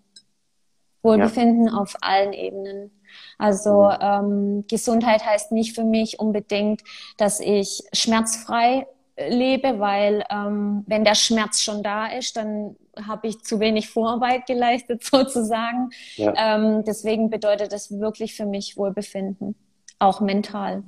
Wohlbefinden 1.05 1.67
ja. 1.67 1.73
auf 1.73 1.95
allen 2.01 2.33
Ebenen. 2.33 2.91
Also 3.37 3.83
mhm. 3.83 3.97
ähm, 4.01 4.65
Gesundheit 4.67 5.25
heißt 5.25 5.51
nicht 5.51 5.75
für 5.75 5.83
mich 5.83 6.19
unbedingt, 6.19 6.81
dass 7.17 7.39
ich 7.39 7.83
schmerzfrei 7.93 8.87
lebe, 9.17 9.79
weil 9.79 10.23
ähm, 10.29 10.83
wenn 10.87 11.05
der 11.05 11.15
Schmerz 11.15 11.61
schon 11.61 11.83
da 11.83 12.07
ist, 12.07 12.35
dann 12.35 12.75
habe 13.07 13.27
ich 13.27 13.41
zu 13.43 13.59
wenig 13.59 13.89
Vorarbeit 13.89 14.45
geleistet 14.45 15.03
sozusagen. 15.11 15.89
Ja. 16.15 16.33
Ähm, 16.37 16.83
deswegen 16.85 17.29
bedeutet 17.29 17.71
das 17.71 17.97
wirklich 17.99 18.35
für 18.35 18.45
mich 18.45 18.77
Wohlbefinden, 18.77 19.55
auch 19.99 20.19
mental. 20.19 20.83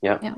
Ja. 0.00 0.20
ja, 0.22 0.36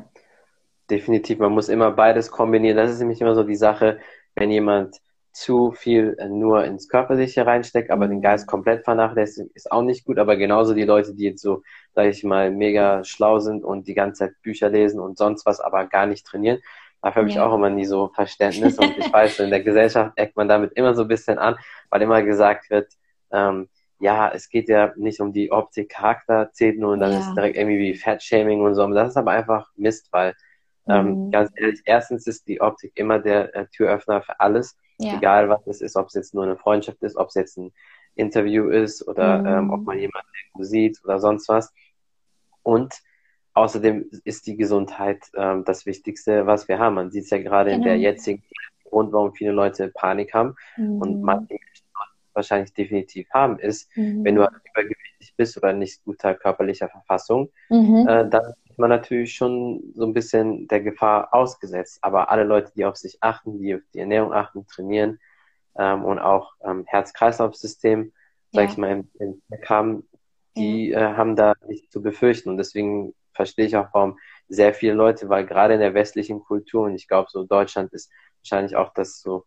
definitiv. 0.88 1.38
Man 1.38 1.52
muss 1.52 1.68
immer 1.68 1.90
beides 1.90 2.30
kombinieren. 2.30 2.76
Das 2.76 2.92
ist 2.92 3.00
nämlich 3.00 3.20
immer 3.20 3.34
so 3.34 3.42
die 3.42 3.56
Sache, 3.56 3.98
wenn 4.36 4.50
jemand 4.50 5.00
zu 5.36 5.72
viel 5.72 6.16
äh, 6.18 6.30
nur 6.30 6.64
ins 6.64 6.88
Körperliche 6.88 7.44
reinsteckt, 7.44 7.90
aber 7.90 8.08
den 8.08 8.22
Geist 8.22 8.46
komplett 8.46 8.84
vernachlässigt, 8.84 9.54
ist 9.54 9.70
auch 9.70 9.82
nicht 9.82 10.06
gut. 10.06 10.18
Aber 10.18 10.36
genauso 10.36 10.72
die 10.72 10.84
Leute, 10.84 11.14
die 11.14 11.24
jetzt 11.24 11.42
so, 11.42 11.62
sag 11.94 12.06
ich 12.06 12.24
mal, 12.24 12.50
mega 12.50 13.04
schlau 13.04 13.38
sind 13.38 13.62
und 13.62 13.86
die 13.86 13.92
ganze 13.92 14.20
Zeit 14.20 14.34
Bücher 14.40 14.70
lesen 14.70 14.98
und 14.98 15.18
sonst 15.18 15.44
was, 15.44 15.60
aber 15.60 15.84
gar 15.84 16.06
nicht 16.06 16.26
trainieren, 16.26 16.60
dafür 17.02 17.20
habe 17.20 17.28
ich 17.28 17.38
auch 17.38 17.54
immer 17.54 17.68
nie 17.68 17.84
so 17.84 18.08
Verständnis. 18.14 18.78
Und 18.78 18.96
ich 18.96 19.12
weiß, 19.12 19.40
in 19.40 19.50
der 19.50 19.62
Gesellschaft 19.62 20.12
eckt 20.16 20.36
man 20.36 20.48
damit 20.48 20.72
immer 20.72 20.94
so 20.94 21.02
ein 21.02 21.08
bisschen 21.08 21.38
an, 21.38 21.56
weil 21.90 22.00
immer 22.00 22.22
gesagt 22.22 22.70
wird, 22.70 22.90
ähm, 23.30 23.68
ja, 24.00 24.30
es 24.32 24.48
geht 24.48 24.70
ja 24.70 24.94
nicht 24.96 25.20
um 25.20 25.34
die 25.34 25.52
Optik, 25.52 25.90
Charakter 25.90 26.50
zählt 26.52 26.78
nur 26.78 26.92
und 26.92 27.00
dann 27.00 27.12
ja. 27.12 27.18
ist 27.18 27.34
direkt 27.34 27.58
irgendwie 27.58 27.78
wie 27.78 27.94
Fat-Shaming 27.94 28.62
und 28.62 28.74
so. 28.74 28.86
das 28.88 29.10
ist 29.10 29.16
aber 29.18 29.32
einfach 29.32 29.70
Mist, 29.76 30.08
weil 30.12 30.34
ähm, 30.88 31.26
mhm. 31.26 31.30
ganz 31.30 31.50
ehrlich, 31.56 31.82
erstens 31.84 32.26
ist 32.26 32.48
die 32.48 32.62
Optik 32.62 32.92
immer 32.94 33.18
der 33.18 33.54
äh, 33.54 33.66
Türöffner 33.66 34.22
für 34.22 34.40
alles. 34.40 34.76
Ja. 34.98 35.16
Egal 35.16 35.48
was 35.48 35.66
es 35.66 35.80
ist, 35.80 35.96
ob 35.96 36.06
es 36.08 36.14
jetzt 36.14 36.34
nur 36.34 36.44
eine 36.44 36.56
Freundschaft 36.56 37.02
ist, 37.02 37.16
ob 37.16 37.28
es 37.28 37.34
jetzt 37.34 37.58
ein 37.58 37.72
Interview 38.14 38.70
ist 38.70 39.06
oder 39.06 39.38
mhm. 39.38 39.46
ähm, 39.46 39.70
ob 39.70 39.82
man 39.82 39.98
jemanden 39.98 40.30
sieht 40.58 41.02
oder 41.04 41.18
sonst 41.18 41.48
was. 41.48 41.72
Und 42.62 42.94
außerdem 43.52 44.10
ist 44.24 44.46
die 44.46 44.56
Gesundheit 44.56 45.22
ähm, 45.34 45.64
das 45.64 45.86
Wichtigste, 45.86 46.46
was 46.46 46.66
wir 46.68 46.78
haben. 46.78 46.94
Man 46.94 47.10
sieht 47.10 47.24
es 47.24 47.30
ja 47.30 47.38
gerade 47.38 47.70
genau. 47.70 47.78
in 47.78 47.84
der 47.84 47.96
genau. 47.96 48.08
jetzigen 48.08 48.42
Grund, 48.84 49.12
warum 49.12 49.34
viele 49.34 49.52
Leute 49.52 49.88
Panik 49.88 50.32
haben 50.32 50.56
mhm. 50.76 51.00
und 51.00 51.22
manche 51.22 51.58
wahrscheinlich 52.32 52.72
definitiv 52.74 53.28
haben, 53.30 53.58
ist, 53.58 53.88
mhm. 53.96 54.24
wenn 54.24 54.34
du 54.36 54.42
halt 54.42 54.54
übergewichtig 54.70 55.34
bist 55.36 55.56
oder 55.56 55.72
nicht 55.72 56.04
guter 56.04 56.34
körperlicher 56.34 56.88
Verfassung, 56.88 57.50
mhm. 57.70 58.06
äh, 58.06 58.28
dann 58.28 58.54
ist 58.76 58.78
man 58.78 58.90
natürlich 58.90 59.32
schon 59.32 59.80
so 59.94 60.04
ein 60.04 60.12
bisschen 60.12 60.68
der 60.68 60.82
Gefahr 60.82 61.32
ausgesetzt. 61.32 61.98
Aber 62.02 62.30
alle 62.30 62.44
Leute, 62.44 62.72
die 62.76 62.84
auf 62.84 62.96
sich 62.96 63.16
achten, 63.22 63.58
die 63.58 63.74
auf 63.74 63.80
die 63.94 64.00
Ernährung 64.00 64.34
achten, 64.34 64.66
trainieren 64.66 65.18
ähm, 65.78 66.04
und 66.04 66.18
auch 66.18 66.52
ähm, 66.62 66.84
Herz-Kreislauf-System, 66.86 68.12
sag 68.52 68.64
ja. 68.64 68.70
ich 68.70 68.76
mal, 68.76 68.90
im, 68.90 69.08
im 69.18 69.40
Blick 69.48 69.70
haben, 69.70 70.06
die 70.58 70.92
äh, 70.92 70.98
haben 70.98 71.36
da 71.36 71.54
nichts 71.66 71.88
zu 71.90 72.02
befürchten. 72.02 72.50
Und 72.50 72.58
deswegen 72.58 73.14
verstehe 73.32 73.64
ich 73.64 73.78
auch, 73.78 73.88
warum 73.92 74.18
sehr 74.46 74.74
viele 74.74 74.92
Leute, 74.92 75.30
weil 75.30 75.46
gerade 75.46 75.72
in 75.72 75.80
der 75.80 75.94
westlichen 75.94 76.40
Kultur, 76.40 76.84
und 76.84 76.96
ich 76.96 77.08
glaube, 77.08 77.30
so 77.30 77.44
Deutschland 77.44 77.94
ist 77.94 78.12
wahrscheinlich 78.42 78.76
auch 78.76 78.92
das 78.92 79.22
so 79.22 79.46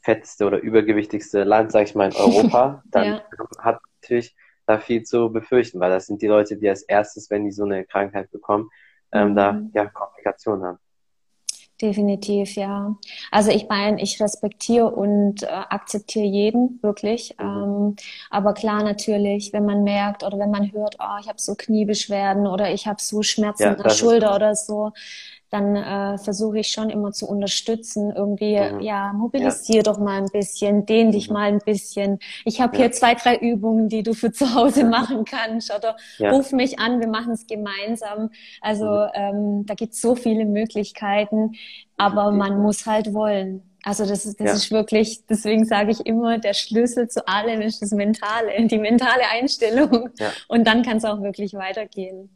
fetteste 0.00 0.46
oder 0.46 0.60
übergewichtigste 0.60 1.42
Land, 1.42 1.72
sag 1.72 1.88
ich 1.88 1.96
mal, 1.96 2.08
in 2.08 2.16
Europa, 2.20 2.84
dann 2.86 3.04
ja. 3.04 3.22
hat 3.58 3.80
natürlich 4.00 4.36
da 4.70 4.78
viel 4.78 5.02
zu 5.02 5.30
befürchten, 5.30 5.80
weil 5.80 5.90
das 5.90 6.06
sind 6.06 6.22
die 6.22 6.28
Leute, 6.28 6.56
die 6.56 6.68
als 6.68 6.82
erstes, 6.82 7.30
wenn 7.30 7.44
die 7.44 7.52
so 7.52 7.64
eine 7.64 7.84
Krankheit 7.84 8.30
bekommen, 8.30 8.70
ähm, 9.12 9.30
mhm. 9.30 9.34
da 9.34 9.62
ja 9.74 9.86
Komplikationen 9.86 10.64
haben. 10.64 10.78
Definitiv, 11.80 12.56
ja. 12.56 12.94
Also 13.30 13.50
ich 13.50 13.66
meine, 13.68 14.02
ich 14.02 14.20
respektiere 14.20 14.90
und 14.90 15.42
äh, 15.42 15.46
akzeptiere 15.46 16.26
jeden, 16.26 16.78
wirklich. 16.82 17.34
Mhm. 17.38 17.46
Ähm, 17.46 17.96
aber 18.28 18.52
klar, 18.52 18.82
natürlich, 18.82 19.52
wenn 19.52 19.64
man 19.64 19.82
merkt 19.82 20.22
oder 20.22 20.38
wenn 20.38 20.50
man 20.50 20.72
hört, 20.72 20.96
oh, 21.00 21.18
ich 21.20 21.28
habe 21.28 21.40
so 21.40 21.54
Kniebeschwerden 21.54 22.46
oder 22.46 22.70
ich 22.70 22.86
habe 22.86 23.00
so 23.00 23.22
Schmerzen 23.22 23.62
ja, 23.62 23.72
in 23.72 23.82
der 23.82 23.90
Schulter 23.90 24.34
oder 24.34 24.54
so, 24.54 24.92
dann 25.50 25.74
äh, 25.74 26.16
versuche 26.18 26.60
ich 26.60 26.68
schon 26.68 26.90
immer 26.90 27.12
zu 27.12 27.28
unterstützen. 27.28 28.12
Irgendwie, 28.14 28.58
mhm. 28.58 28.80
ja, 28.80 29.12
mobilisier 29.12 29.76
ja. 29.78 29.82
doch 29.82 29.98
mal 29.98 30.18
ein 30.18 30.28
bisschen, 30.32 30.86
dehn 30.86 31.10
dich 31.10 31.28
mhm. 31.28 31.34
mal 31.34 31.48
ein 31.48 31.58
bisschen. 31.58 32.20
Ich 32.44 32.60
habe 32.60 32.76
ja. 32.76 32.84
hier 32.84 32.92
zwei, 32.92 33.14
drei 33.14 33.36
Übungen, 33.36 33.88
die 33.88 34.02
du 34.02 34.14
für 34.14 34.30
zu 34.32 34.54
Hause 34.54 34.84
machen 34.84 35.24
kannst. 35.24 35.74
Oder 35.74 35.96
ja. 36.18 36.30
ruf 36.30 36.52
mich 36.52 36.78
an, 36.78 37.00
wir 37.00 37.08
machen 37.08 37.32
es 37.32 37.46
gemeinsam. 37.46 38.30
Also 38.60 38.84
mhm. 38.86 39.08
ähm, 39.14 39.66
da 39.66 39.74
gibt 39.74 39.94
es 39.94 40.00
so 40.00 40.14
viele 40.14 40.44
Möglichkeiten, 40.44 41.52
aber 41.96 42.30
man 42.30 42.62
muss 42.62 42.86
halt 42.86 43.12
wollen. 43.12 43.62
Also 43.82 44.06
das 44.06 44.26
ist, 44.26 44.38
das 44.38 44.46
ja. 44.46 44.52
ist 44.54 44.70
wirklich, 44.70 45.26
deswegen 45.26 45.64
sage 45.64 45.90
ich 45.90 46.04
immer, 46.06 46.38
der 46.38 46.52
Schlüssel 46.52 47.08
zu 47.08 47.26
allem 47.26 47.60
ist 47.62 47.82
das 47.82 47.92
Mentale, 47.92 48.66
die 48.66 48.78
mentale 48.78 49.22
Einstellung. 49.32 50.10
Ja. 50.18 50.30
Und 50.48 50.66
dann 50.66 50.82
kann 50.82 50.98
es 50.98 51.04
auch 51.04 51.22
wirklich 51.22 51.54
weitergehen. 51.54 52.28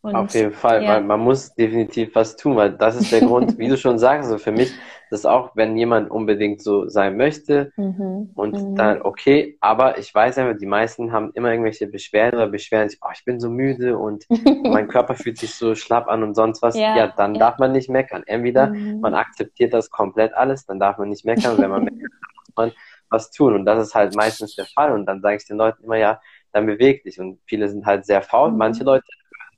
Und, 0.00 0.14
Auf 0.14 0.32
jeden 0.32 0.52
Fall, 0.52 0.84
ja. 0.84 0.90
weil 0.90 1.02
man 1.02 1.18
muss 1.18 1.54
definitiv 1.54 2.14
was 2.14 2.36
tun, 2.36 2.54
weil 2.54 2.72
das 2.72 2.94
ist 2.94 3.10
der 3.10 3.20
Grund, 3.20 3.58
wie 3.58 3.68
du 3.68 3.76
schon 3.76 3.98
sagst, 3.98 4.30
also 4.30 4.38
für 4.38 4.52
mich, 4.52 4.72
das 5.10 5.26
auch, 5.26 5.56
wenn 5.56 5.76
jemand 5.76 6.10
unbedingt 6.10 6.62
so 6.62 6.88
sein 6.88 7.16
möchte 7.16 7.72
mhm. 7.76 8.30
und 8.34 8.52
mhm. 8.52 8.76
dann 8.76 9.02
okay, 9.02 9.56
aber 9.60 9.98
ich 9.98 10.14
weiß 10.14 10.38
einfach, 10.38 10.58
die 10.58 10.66
meisten 10.66 11.12
haben 11.12 11.32
immer 11.34 11.50
irgendwelche 11.50 11.88
Beschwerden 11.88 12.38
oder 12.38 12.48
beschweren 12.48 12.88
sich, 12.88 13.00
oh, 13.02 13.10
ich 13.12 13.24
bin 13.24 13.40
so 13.40 13.50
müde 13.50 13.98
und 13.98 14.24
mein 14.64 14.86
Körper 14.86 15.14
fühlt 15.14 15.38
sich 15.38 15.54
so 15.54 15.74
schlapp 15.74 16.08
an 16.08 16.22
und 16.22 16.34
sonst 16.34 16.62
was. 16.62 16.76
Ja, 16.76 16.96
ja 16.96 17.12
dann 17.16 17.34
ja. 17.34 17.40
darf 17.40 17.58
man 17.58 17.72
nicht 17.72 17.90
meckern. 17.90 18.22
Entweder 18.26 18.68
mhm. 18.68 19.00
man 19.00 19.14
akzeptiert 19.14 19.72
das 19.72 19.90
komplett 19.90 20.32
alles, 20.34 20.64
dann 20.66 20.78
darf 20.78 20.98
man 20.98 21.08
nicht 21.08 21.24
meckern, 21.24 21.58
wenn 21.58 21.70
man 21.70 21.84
meckert, 21.84 22.12
muss 22.46 22.56
man 22.56 22.72
was 23.10 23.30
tun 23.30 23.54
und 23.54 23.64
das 23.64 23.88
ist 23.88 23.94
halt 23.94 24.14
meistens 24.14 24.54
der 24.54 24.66
Fall 24.66 24.92
und 24.92 25.06
dann 25.06 25.22
sage 25.22 25.36
ich 25.36 25.46
den 25.46 25.56
Leuten 25.56 25.82
immer, 25.84 25.96
ja, 25.96 26.20
dann 26.52 26.66
beweg 26.66 27.04
dich 27.04 27.18
und 27.18 27.38
viele 27.46 27.68
sind 27.68 27.86
halt 27.86 28.04
sehr 28.04 28.22
faul, 28.22 28.50
mhm. 28.50 28.58
manche 28.58 28.84
Leute 28.84 29.06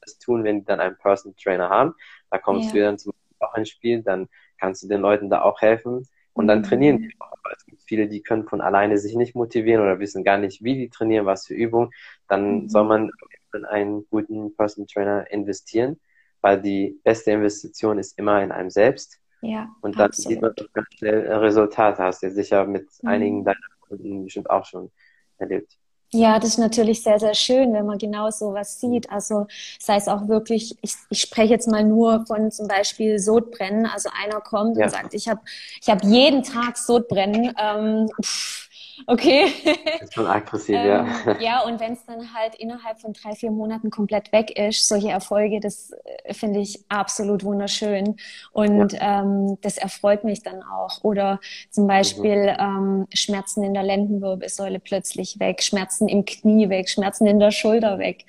das 0.01 0.19
tun, 0.19 0.45
wenn 0.45 0.61
die 0.61 0.65
dann 0.65 0.81
einen 0.81 0.97
Personal 0.97 1.35
Trainer 1.41 1.69
haben. 1.69 1.95
Da 2.31 2.39
kommst 2.39 2.69
ja. 2.69 2.75
du 2.75 2.81
dann 2.81 2.99
zum 2.99 3.13
auch 3.41 3.55
ins 3.55 3.71
Spiel, 3.71 4.03
dann 4.03 4.29
kannst 4.59 4.83
du 4.83 4.89
den 4.89 5.01
Leuten 5.01 5.31
da 5.31 5.43
auch 5.43 5.61
helfen 5.61 6.07
und 6.33 6.47
dann 6.47 6.59
mhm. 6.59 6.65
trainieren 6.65 6.99
die 6.99 7.15
auch. 7.19 7.33
Aber 7.33 7.53
es 7.57 7.65
gibt 7.67 7.83
viele, 7.83 8.09
die 8.09 8.23
können 8.23 8.47
von 8.47 8.61
alleine 8.61 8.99
sich 8.99 9.15
nicht 9.15 9.35
motivieren 9.35 9.83
oder 9.83 9.99
wissen 9.99 10.25
gar 10.25 10.39
nicht, 10.39 10.63
wie 10.63 10.75
die 10.75 10.91
trainieren, 10.91 11.27
was 11.27 11.47
für 11.47 11.55
Übungen. 11.55 11.91
Dann 12.29 12.63
mhm. 12.63 12.69
soll 12.69 12.85
man 12.85 13.11
in 13.55 13.65
einen 13.65 14.07
guten 14.11 14.55
Personal 14.57 14.87
Trainer 14.87 15.31
investieren, 15.31 15.99
weil 16.41 16.61
die 16.61 17.01
beste 17.03 17.33
Investition 17.33 17.99
ist 17.99 18.19
immer 18.19 18.43
in 18.43 18.53
einem 18.53 18.71
selbst. 18.71 19.19
Ja, 19.43 19.75
und 19.81 19.99
dann 19.99 20.09
absolut. 20.09 20.33
sieht 20.33 20.43
man 20.43 20.55
doch 20.55 20.73
ganz 20.75 20.87
schnell 20.99 21.33
Resultate. 21.33 22.03
Hast 22.03 22.23
du 22.23 22.31
sicher 22.31 22.67
mit 22.67 22.87
mhm. 23.03 23.09
einigen 23.09 23.45
deiner 23.45 23.59
Kunden 23.81 24.25
bestimmt 24.25 24.51
auch 24.51 24.67
schon 24.67 24.91
erlebt. 25.39 25.80
Ja, 26.13 26.41
das 26.41 26.51
ist 26.51 26.59
natürlich 26.59 27.03
sehr, 27.05 27.21
sehr 27.21 27.35
schön, 27.35 27.73
wenn 27.73 27.87
man 27.87 27.99
genau 27.99 28.31
so 28.31 28.53
was 28.53 28.81
sieht. 28.81 29.11
Also 29.11 29.47
sei 29.79 29.95
es 29.97 30.09
auch 30.09 30.27
wirklich, 30.27 30.77
ich, 30.83 30.95
ich 31.09 31.21
spreche 31.21 31.53
jetzt 31.53 31.69
mal 31.69 31.85
nur 31.85 32.27
von 32.27 32.51
zum 32.51 32.67
Beispiel 32.67 33.21
Sodbrennen. 33.21 33.87
Also 33.87 34.11
einer 34.21 34.41
kommt 34.41 34.77
ja. 34.77 34.85
und 34.87 34.91
sagt, 34.91 35.15
ich 35.15 35.29
habe 35.29 35.41
ich 35.81 35.89
hab 35.89 36.03
jeden 36.03 36.43
Tag 36.43 36.79
Sodbrennen. 36.79 37.55
Ähm, 37.57 38.11
pff, 38.21 38.70
Okay. 39.07 39.47
ist 40.01 40.15
schon 40.15 40.27
aggressiv, 40.27 40.77
ähm, 40.77 40.87
ja. 40.87 41.37
Ja, 41.41 41.61
und 41.63 41.81
wenn 41.81 41.93
es 41.93 42.05
dann 42.05 42.35
halt 42.35 42.55
innerhalb 42.57 43.01
von 43.01 43.13
drei, 43.13 43.35
vier 43.35 43.51
Monaten 43.51 43.91
komplett 43.91 44.33
weg 44.33 44.59
ist, 44.59 44.89
solche 44.89 45.11
Erfolge, 45.11 45.61
das 45.61 45.93
äh, 46.25 46.35
finde 46.35 46.61
ich 46.61 46.85
absolut 46.89 47.45
wunderschön. 47.45 48.17
Und 48.53 48.93
ja. 48.93 49.23
ähm, 49.23 49.59
das 49.63 49.79
erfreut 49.79 50.25
mich 50.25 50.43
dann 50.43 50.63
auch. 50.63 51.03
Oder 51.03 51.41
zum 51.71 51.87
Beispiel 51.87 52.53
mhm. 52.53 52.59
ähm, 52.59 53.07
Schmerzen 53.13 53.63
in 53.63 53.75
der 53.75 53.83
Lendenwirbelsäule 53.83 54.81
plötzlich 54.81 55.41
weg, 55.41 55.63
Schmerzen 55.63 56.09
im 56.09 56.25
Knie 56.25 56.69
weg, 56.69 56.89
Schmerzen 56.89 57.27
in 57.27 57.39
der 57.41 57.51
Schulter 57.51 57.99
weg. 57.99 58.25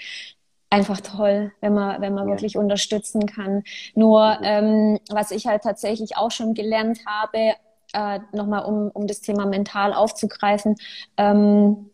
einfach 0.71 1.01
toll, 1.01 1.51
wenn 1.59 1.73
man, 1.73 2.01
wenn 2.01 2.13
man 2.13 2.27
ja. 2.27 2.33
wirklich 2.33 2.57
unterstützen 2.57 3.25
kann. 3.27 3.63
Nur, 3.93 4.39
ähm, 4.41 4.99
was 5.09 5.31
ich 5.31 5.45
halt 5.45 5.63
tatsächlich 5.63 6.17
auch 6.17 6.31
schon 6.31 6.53
gelernt 6.53 7.01
habe, 7.05 7.53
äh, 7.93 8.19
nochmal 8.31 8.65
um, 8.65 8.89
um 8.89 9.07
das 9.07 9.21
Thema 9.21 9.45
mental 9.45 9.93
aufzugreifen, 9.93 10.75
ähm, 11.17 11.89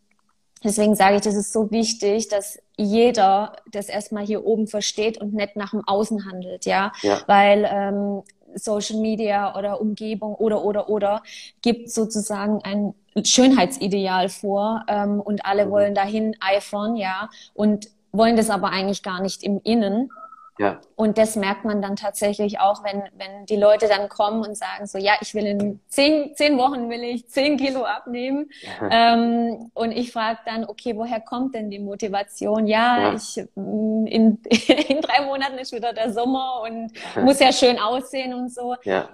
deswegen 0.64 0.94
sage 0.94 1.16
ich, 1.16 1.22
das 1.22 1.34
ist 1.34 1.52
so 1.52 1.70
wichtig, 1.70 2.28
dass 2.28 2.58
jeder 2.76 3.56
das 3.70 3.88
erstmal 3.88 4.24
hier 4.24 4.44
oben 4.44 4.66
versteht 4.66 5.20
und 5.20 5.34
nicht 5.34 5.56
nach 5.56 5.70
dem 5.70 5.86
Außen 5.86 6.26
handelt, 6.26 6.64
ja, 6.64 6.92
ja. 7.02 7.20
weil 7.26 7.68
ähm, 7.70 8.22
Social 8.54 9.00
Media 9.00 9.56
oder 9.56 9.80
Umgebung 9.80 10.34
oder 10.34 10.64
oder 10.64 10.88
oder 10.88 11.22
gibt 11.62 11.90
sozusagen 11.90 12.60
ein 12.62 12.94
Schönheitsideal 13.24 14.28
vor 14.28 14.84
ähm, 14.88 15.20
und 15.20 15.44
alle 15.44 15.66
mhm. 15.66 15.70
wollen 15.70 15.94
dahin 15.94 16.36
eifern, 16.40 16.96
ja, 16.96 17.28
und 17.54 17.88
wollen 18.12 18.36
das 18.36 18.50
aber 18.50 18.70
eigentlich 18.70 19.02
gar 19.02 19.20
nicht 19.20 19.42
im 19.42 19.60
Innen. 19.64 20.10
Ja. 20.58 20.80
Und 20.96 21.18
das 21.18 21.36
merkt 21.36 21.64
man 21.64 21.80
dann 21.80 21.96
tatsächlich 21.96 22.58
auch, 22.58 22.82
wenn, 22.82 23.02
wenn 23.16 23.46
die 23.46 23.56
Leute 23.56 23.86
dann 23.86 24.08
kommen 24.08 24.44
und 24.44 24.56
sagen 24.56 24.86
so, 24.86 24.98
ja, 24.98 25.12
ich 25.20 25.34
will 25.34 25.46
in 25.46 25.80
zehn, 25.88 26.34
zehn 26.34 26.58
Wochen 26.58 26.90
will 26.90 27.02
ich 27.04 27.28
zehn 27.28 27.56
Kilo 27.56 27.84
abnehmen. 27.84 28.50
ähm, 28.90 29.70
und 29.74 29.92
ich 29.92 30.12
frage 30.12 30.40
dann, 30.44 30.64
okay, 30.64 30.96
woher 30.96 31.20
kommt 31.20 31.54
denn 31.54 31.70
die 31.70 31.78
Motivation? 31.78 32.66
Ja, 32.66 33.00
ja. 33.00 33.14
ich, 33.14 33.36
mm, 33.54 34.06
in, 34.06 34.42
in 34.88 35.00
drei 35.00 35.24
Monaten 35.24 35.58
ist 35.58 35.72
wieder 35.72 35.92
der 35.92 36.12
Sommer 36.12 36.62
und 36.62 36.92
muss 37.22 37.38
ja 37.38 37.52
schön 37.52 37.78
aussehen 37.78 38.34
und 38.34 38.52
so. 38.52 38.74
Ja. 38.82 39.08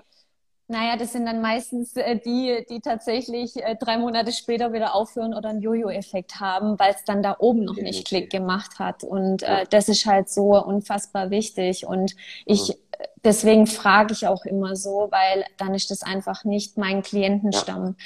Naja, 0.66 0.96
das 0.96 1.12
sind 1.12 1.26
dann 1.26 1.42
meistens 1.42 1.94
äh, 1.94 2.18
die, 2.18 2.64
die 2.70 2.80
tatsächlich 2.80 3.56
äh, 3.56 3.76
drei 3.76 3.98
Monate 3.98 4.32
später 4.32 4.72
wieder 4.72 4.94
aufhören 4.94 5.34
oder 5.34 5.50
einen 5.50 5.60
Jojo-Effekt 5.60 6.40
haben, 6.40 6.78
weil 6.78 6.94
es 6.94 7.04
dann 7.04 7.22
da 7.22 7.36
oben 7.38 7.64
noch 7.64 7.76
nicht 7.76 8.06
Klick 8.06 8.30
gemacht 8.30 8.78
hat. 8.78 9.04
Und 9.04 9.42
äh, 9.42 9.66
das 9.68 9.90
ist 9.90 10.06
halt 10.06 10.30
so 10.30 10.56
unfassbar 10.64 11.28
wichtig. 11.28 11.86
Und 11.86 12.16
ich, 12.46 12.78
deswegen 13.22 13.66
frage 13.66 14.14
ich 14.14 14.26
auch 14.26 14.46
immer 14.46 14.74
so, 14.74 15.08
weil 15.10 15.44
dann 15.58 15.74
ist 15.74 15.90
das 15.90 16.02
einfach 16.02 16.44
nicht 16.44 16.78
mein 16.78 17.02
Klientenstamm. 17.02 17.96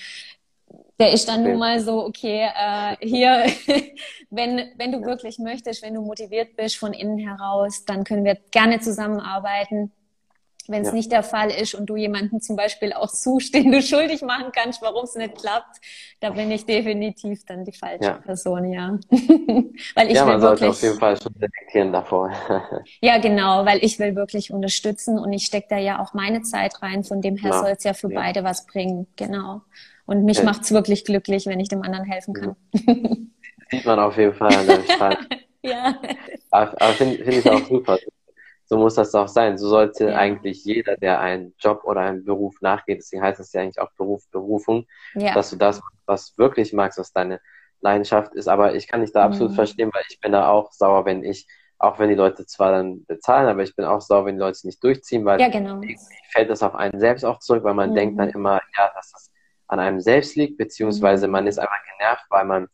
Der 0.98 1.12
ist 1.12 1.28
dann 1.28 1.44
nun 1.44 1.58
mal 1.58 1.78
so, 1.78 2.04
okay, 2.04 2.48
äh, 2.56 2.96
hier, 3.00 3.46
wenn, 4.30 4.68
wenn 4.76 4.90
du 4.90 5.04
wirklich 5.04 5.38
möchtest, 5.38 5.82
wenn 5.82 5.94
du 5.94 6.02
motiviert 6.02 6.56
bist 6.56 6.76
von 6.76 6.92
innen 6.92 7.18
heraus, 7.18 7.84
dann 7.84 8.02
können 8.02 8.24
wir 8.24 8.36
gerne 8.50 8.80
zusammenarbeiten 8.80 9.92
wenn 10.68 10.82
es 10.82 10.88
ja. 10.88 10.94
nicht 10.94 11.10
der 11.10 11.22
Fall 11.22 11.50
ist 11.50 11.74
und 11.74 11.86
du 11.86 11.96
jemanden 11.96 12.40
zum 12.40 12.54
Beispiel 12.54 12.92
auch 12.92 13.08
suchst, 13.08 13.54
den 13.54 13.72
du 13.72 13.82
schuldig 13.82 14.22
machen 14.22 14.52
kannst, 14.52 14.82
warum 14.82 15.04
es 15.04 15.14
nicht 15.14 15.36
klappt, 15.36 15.80
da 16.20 16.30
bin 16.30 16.50
ich 16.50 16.66
definitiv 16.66 17.44
dann 17.46 17.64
die 17.64 17.72
falsche 17.72 18.04
ja. 18.04 18.12
Person, 18.14 18.70
ja. 18.70 18.98
weil 19.94 20.08
ich 20.08 20.14
ja, 20.14 20.24
man 20.24 20.40
sollte 20.40 20.68
auf 20.68 20.80
jeden 20.82 20.98
Fall 20.98 21.20
schon 21.20 21.32
detektieren 21.34 21.92
davor. 21.92 22.30
ja, 23.00 23.18
genau, 23.18 23.64
weil 23.64 23.82
ich 23.82 23.98
will 23.98 24.14
wirklich 24.14 24.52
unterstützen 24.52 25.18
und 25.18 25.32
ich 25.32 25.46
stecke 25.46 25.68
da 25.70 25.78
ja 25.78 26.00
auch 26.00 26.12
meine 26.14 26.42
Zeit 26.42 26.82
rein, 26.82 27.02
von 27.02 27.20
dem 27.20 27.36
her 27.36 27.52
soll 27.52 27.70
es 27.76 27.84
ja 27.84 27.94
für 27.94 28.08
beide 28.08 28.44
was 28.44 28.66
bringen, 28.66 29.06
genau. 29.16 29.62
Und 30.06 30.24
mich 30.24 30.42
macht 30.42 30.62
es 30.62 30.72
wirklich 30.72 31.04
glücklich, 31.04 31.46
wenn 31.46 31.60
ich 31.60 31.68
dem 31.68 31.82
anderen 31.82 32.04
helfen 32.06 32.32
kann. 32.32 32.56
Sieht 33.70 33.84
man 33.84 33.98
auf 33.98 34.16
jeden 34.16 34.34
Fall 34.34 34.54
an 34.54 34.84
Fall. 34.84 35.18
ja. 35.62 36.00
Aber, 36.50 36.80
aber 36.80 36.92
finde 36.94 37.22
find 37.22 37.36
ich 37.36 37.50
auch 37.50 37.66
super 37.66 37.98
so 38.68 38.76
muss 38.76 38.94
das 38.94 39.14
auch 39.14 39.28
sein. 39.28 39.56
So 39.56 39.68
sollte 39.68 40.10
ja. 40.10 40.16
eigentlich 40.16 40.62
jeder, 40.64 40.96
der 40.96 41.20
einen 41.20 41.54
Job 41.58 41.84
oder 41.84 42.02
einen 42.02 42.24
Beruf 42.24 42.60
nachgeht, 42.60 42.98
deswegen 42.98 43.22
heißt 43.22 43.40
es 43.40 43.52
ja 43.52 43.62
eigentlich 43.62 43.80
auch 43.80 43.90
Beruf, 43.92 44.28
Berufung, 44.30 44.86
ja. 45.14 45.32
dass 45.34 45.50
du 45.50 45.56
das, 45.56 45.80
was 46.04 46.36
wirklich 46.36 46.74
magst, 46.74 46.98
was 46.98 47.12
deine 47.12 47.40
Leidenschaft 47.80 48.34
ist. 48.34 48.46
Aber 48.46 48.74
ich 48.74 48.86
kann 48.86 49.00
dich 49.00 49.12
da 49.12 49.24
absolut 49.24 49.52
mhm. 49.52 49.56
verstehen, 49.56 49.90
weil 49.92 50.02
ich 50.10 50.20
bin 50.20 50.32
da 50.32 50.50
auch 50.50 50.70
sauer, 50.72 51.06
wenn 51.06 51.24
ich, 51.24 51.48
auch 51.78 51.98
wenn 51.98 52.10
die 52.10 52.14
Leute 52.14 52.44
zwar 52.44 52.72
dann 52.72 53.06
bezahlen, 53.06 53.48
aber 53.48 53.62
ich 53.62 53.74
bin 53.74 53.86
auch 53.86 54.02
sauer, 54.02 54.26
wenn 54.26 54.34
die 54.34 54.40
Leute 54.40 54.52
es 54.52 54.64
nicht 54.64 54.84
durchziehen, 54.84 55.24
weil 55.24 55.40
ja, 55.40 55.48
genau. 55.48 55.80
fällt 56.30 56.50
das 56.50 56.62
auf 56.62 56.74
einen 56.74 57.00
selbst 57.00 57.24
auch 57.24 57.38
zurück, 57.38 57.64
weil 57.64 57.74
man 57.74 57.90
mhm. 57.90 57.94
denkt 57.94 58.20
dann 58.20 58.28
immer, 58.28 58.60
ja, 58.76 58.90
dass 58.94 59.12
das 59.12 59.30
an 59.66 59.80
einem 59.80 60.00
selbst 60.00 60.36
liegt, 60.36 60.58
beziehungsweise 60.58 61.26
mhm. 61.26 61.32
man 61.32 61.46
ist 61.46 61.58
einfach 61.58 61.80
genervt, 61.96 62.24
weil 62.28 62.44
man 62.44 62.68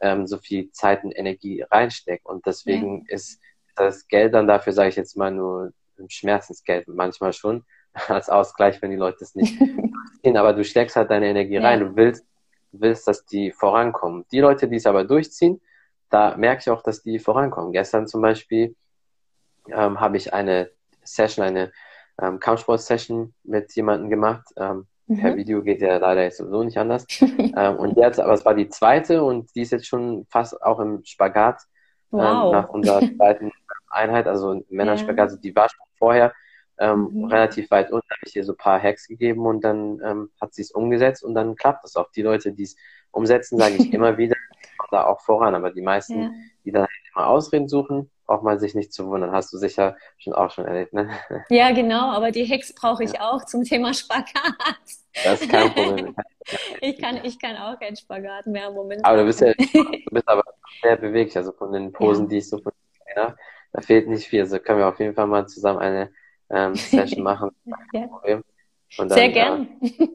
ähm, 0.00 0.26
so 0.28 0.38
viel 0.38 0.70
Zeit 0.70 1.02
und 1.02 1.12
Energie 1.12 1.62
reinsteckt. 1.62 2.26
Und 2.26 2.46
deswegen 2.46 3.06
ist 3.06 3.40
das 3.74 4.08
Geld 4.08 4.34
dann 4.34 4.46
dafür, 4.46 4.72
sage 4.72 4.90
ich 4.90 4.96
jetzt 4.96 5.16
mal, 5.16 5.30
nur 5.30 5.72
Schmerzensgeld, 6.08 6.88
manchmal 6.88 7.32
schon, 7.32 7.64
als 8.08 8.28
Ausgleich, 8.28 8.80
wenn 8.82 8.90
die 8.90 8.96
Leute 8.96 9.24
es 9.24 9.34
nicht 9.34 9.58
sehen. 10.22 10.36
Aber 10.36 10.52
du 10.52 10.64
steckst 10.64 10.96
halt 10.96 11.10
deine 11.10 11.28
Energie 11.28 11.58
rein. 11.58 11.80
Du 11.80 11.96
willst, 11.96 12.24
willst, 12.72 13.06
dass 13.06 13.24
die 13.26 13.52
vorankommen. 13.52 14.24
Die 14.32 14.40
Leute, 14.40 14.68
die 14.68 14.76
es 14.76 14.86
aber 14.86 15.04
durchziehen, 15.04 15.60
da 16.10 16.36
merke 16.36 16.60
ich 16.60 16.70
auch, 16.70 16.82
dass 16.82 17.02
die 17.02 17.18
vorankommen. 17.18 17.72
Gestern 17.72 18.06
zum 18.06 18.20
Beispiel 18.22 18.74
ähm, 19.68 20.00
habe 20.00 20.16
ich 20.16 20.32
eine 20.32 20.70
Session, 21.02 21.44
eine 21.44 21.72
ähm, 22.20 22.38
Kampfsport-Session 22.38 23.34
mit 23.44 23.74
jemandem 23.74 24.10
gemacht. 24.10 24.46
Ähm, 24.56 24.86
mhm. 25.06 25.20
Per 25.20 25.36
Video 25.36 25.62
geht 25.62 25.80
ja 25.80 25.96
leider 25.96 26.22
jetzt 26.22 26.38
sowieso 26.38 26.62
nicht 26.64 26.78
anders. 26.78 27.06
ähm, 27.20 27.76
und 27.76 27.96
jetzt, 27.96 28.20
aber 28.20 28.34
es 28.34 28.44
war 28.44 28.54
die 28.54 28.68
zweite 28.68 29.22
und 29.22 29.54
die 29.54 29.62
ist 29.62 29.72
jetzt 29.72 29.86
schon 29.86 30.26
fast 30.30 30.62
auch 30.62 30.80
im 30.80 31.02
Spagat 31.04 31.62
ähm, 32.12 32.18
wow. 32.18 32.52
nach 32.52 32.68
unserer 32.68 33.00
zweiten 33.16 33.50
Einheit, 33.92 34.26
also 34.26 34.62
Männerspeck, 34.68 35.16
ja. 35.16 35.24
also 35.24 35.36
die 35.36 35.54
war 35.54 35.68
schon 35.68 35.86
vorher 35.96 36.32
ähm, 36.78 37.10
mhm. 37.12 37.24
relativ 37.26 37.70
weit 37.70 37.92
unten, 37.92 38.08
habe 38.10 38.20
ich 38.26 38.34
ihr 38.34 38.44
so 38.44 38.52
ein 38.52 38.56
paar 38.56 38.82
Hacks 38.82 39.06
gegeben 39.06 39.46
und 39.46 39.62
dann 39.62 40.00
ähm, 40.04 40.30
hat 40.40 40.54
sie 40.54 40.62
es 40.62 40.72
umgesetzt 40.72 41.22
und 41.22 41.34
dann 41.34 41.54
klappt 41.54 41.84
es 41.84 41.96
auch. 41.96 42.10
Die 42.10 42.22
Leute, 42.22 42.52
die 42.52 42.64
es 42.64 42.76
umsetzen, 43.10 43.58
sage 43.58 43.76
ich 43.76 43.92
immer 43.92 44.18
wieder, 44.18 44.36
kommen 44.78 44.88
da 44.90 45.06
auch 45.06 45.20
voran, 45.20 45.54
aber 45.54 45.70
die 45.70 45.82
meisten, 45.82 46.20
ja. 46.20 46.30
die 46.64 46.72
dann 46.72 46.82
halt 46.82 46.90
immer 47.14 47.26
Ausreden 47.28 47.68
suchen, 47.68 48.10
braucht 48.26 48.42
man 48.42 48.58
sich 48.58 48.74
nicht 48.74 48.92
zu 48.92 49.06
wundern. 49.06 49.32
Hast 49.32 49.52
du 49.52 49.58
sicher 49.58 49.96
schon 50.18 50.32
auch 50.32 50.50
schon 50.50 50.64
erlebt, 50.64 50.92
ne? 50.92 51.10
Ja, 51.50 51.72
genau, 51.72 52.10
aber 52.10 52.30
die 52.30 52.48
Hacks 52.48 52.74
brauche 52.74 53.04
ich 53.04 53.12
ja. 53.12 53.30
auch 53.30 53.44
zum 53.44 53.62
Thema 53.62 53.92
Spagat. 53.92 54.26
Das 55.24 55.42
ist 55.42 55.50
kein 55.50 55.72
Problem. 55.72 56.16
ich 56.80 56.98
kann, 56.98 57.20
ich 57.22 57.38
kann 57.38 57.56
auch 57.56 57.78
keinen 57.78 57.96
Spagat 57.96 58.46
mehr 58.46 58.68
im 58.68 58.74
Moment. 58.74 59.04
Aber 59.04 59.18
du 59.18 59.26
bist 59.26 59.40
ja, 59.40 59.52
du 59.52 60.10
bist 60.10 60.28
aber 60.28 60.42
sehr 60.82 60.96
beweglich, 60.96 61.36
also 61.36 61.52
von 61.52 61.72
den 61.72 61.92
Posen, 61.92 62.24
ja. 62.24 62.30
die 62.30 62.38
ich 62.38 62.48
so 62.48 62.58
von 62.58 62.72
ja, 63.14 63.36
da 63.72 63.80
fehlt 63.80 64.08
nicht 64.08 64.26
viel. 64.26 64.40
Also 64.40 64.58
können 64.58 64.78
wir 64.78 64.88
auf 64.88 64.98
jeden 64.98 65.14
Fall 65.14 65.26
mal 65.26 65.46
zusammen 65.46 65.78
eine 65.78 66.12
ähm, 66.50 66.74
Session 66.74 67.22
machen. 67.24 67.50
ja. 67.92 68.08
dann, 68.96 69.08
Sehr 69.10 69.28
gern. 69.30 69.68
Äh, 69.80 70.08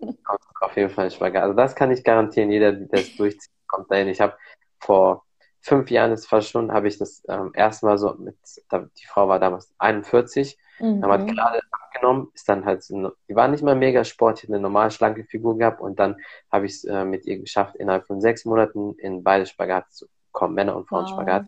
auf 0.61 0.75
jeden 0.75 0.89
Fall 0.89 1.11
Spagat. 1.11 1.43
Also 1.43 1.55
das 1.55 1.75
kann 1.75 1.91
ich 1.91 2.03
garantieren. 2.03 2.51
Jeder, 2.51 2.71
der 2.71 2.99
es 2.99 3.15
durchzieht, 3.15 3.51
kommt 3.67 3.91
dahin. 3.91 4.07
Ich 4.07 4.21
habe 4.21 4.35
vor 4.79 5.25
fünf 5.67 5.91
Jahren 5.91 6.11
ist 6.11 6.27
fast 6.27 6.49
schon, 6.49 6.71
habe 6.71 6.87
ich 6.87 6.97
das 6.97 7.23
ähm, 7.27 7.51
erstmal 7.53 7.97
so 7.97 8.13
mit, 8.15 8.37
die 8.71 9.05
Frau 9.05 9.27
war 9.27 9.39
damals 9.39 9.73
41, 9.79 10.57
mhm. 10.79 11.01
dann 11.01 11.11
hat 11.11 11.27
gerade 11.27 11.59
abgenommen, 11.71 12.29
ist 12.33 12.47
dann 12.47 12.65
halt, 12.65 12.83
so, 12.83 13.11
die 13.27 13.35
war 13.35 13.49
nicht 13.49 13.63
mal 13.63 13.75
mega 13.75 14.03
sportlich, 14.05 14.49
eine 14.49 14.61
normal 14.61 14.91
schlanke 14.91 15.25
Figur 15.25 15.57
gehabt 15.57 15.81
und 15.81 15.99
dann 15.99 16.15
habe 16.51 16.67
ich 16.67 16.73
es 16.73 16.83
äh, 16.85 17.03
mit 17.03 17.25
ihr 17.25 17.39
geschafft, 17.39 17.75
innerhalb 17.75 18.07
von 18.07 18.21
sechs 18.21 18.45
Monaten 18.45 18.93
in 18.99 19.23
beide 19.23 19.45
Spagat 19.45 19.91
zu 19.91 20.07
kommen, 20.31 20.55
Männer- 20.55 20.77
und 20.77 20.87
Frauen-Spagat. 20.87 21.47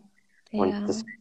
Wow. 0.52 0.60
Und 0.60 0.72
ja. 0.72 0.84
deswegen 0.86 1.19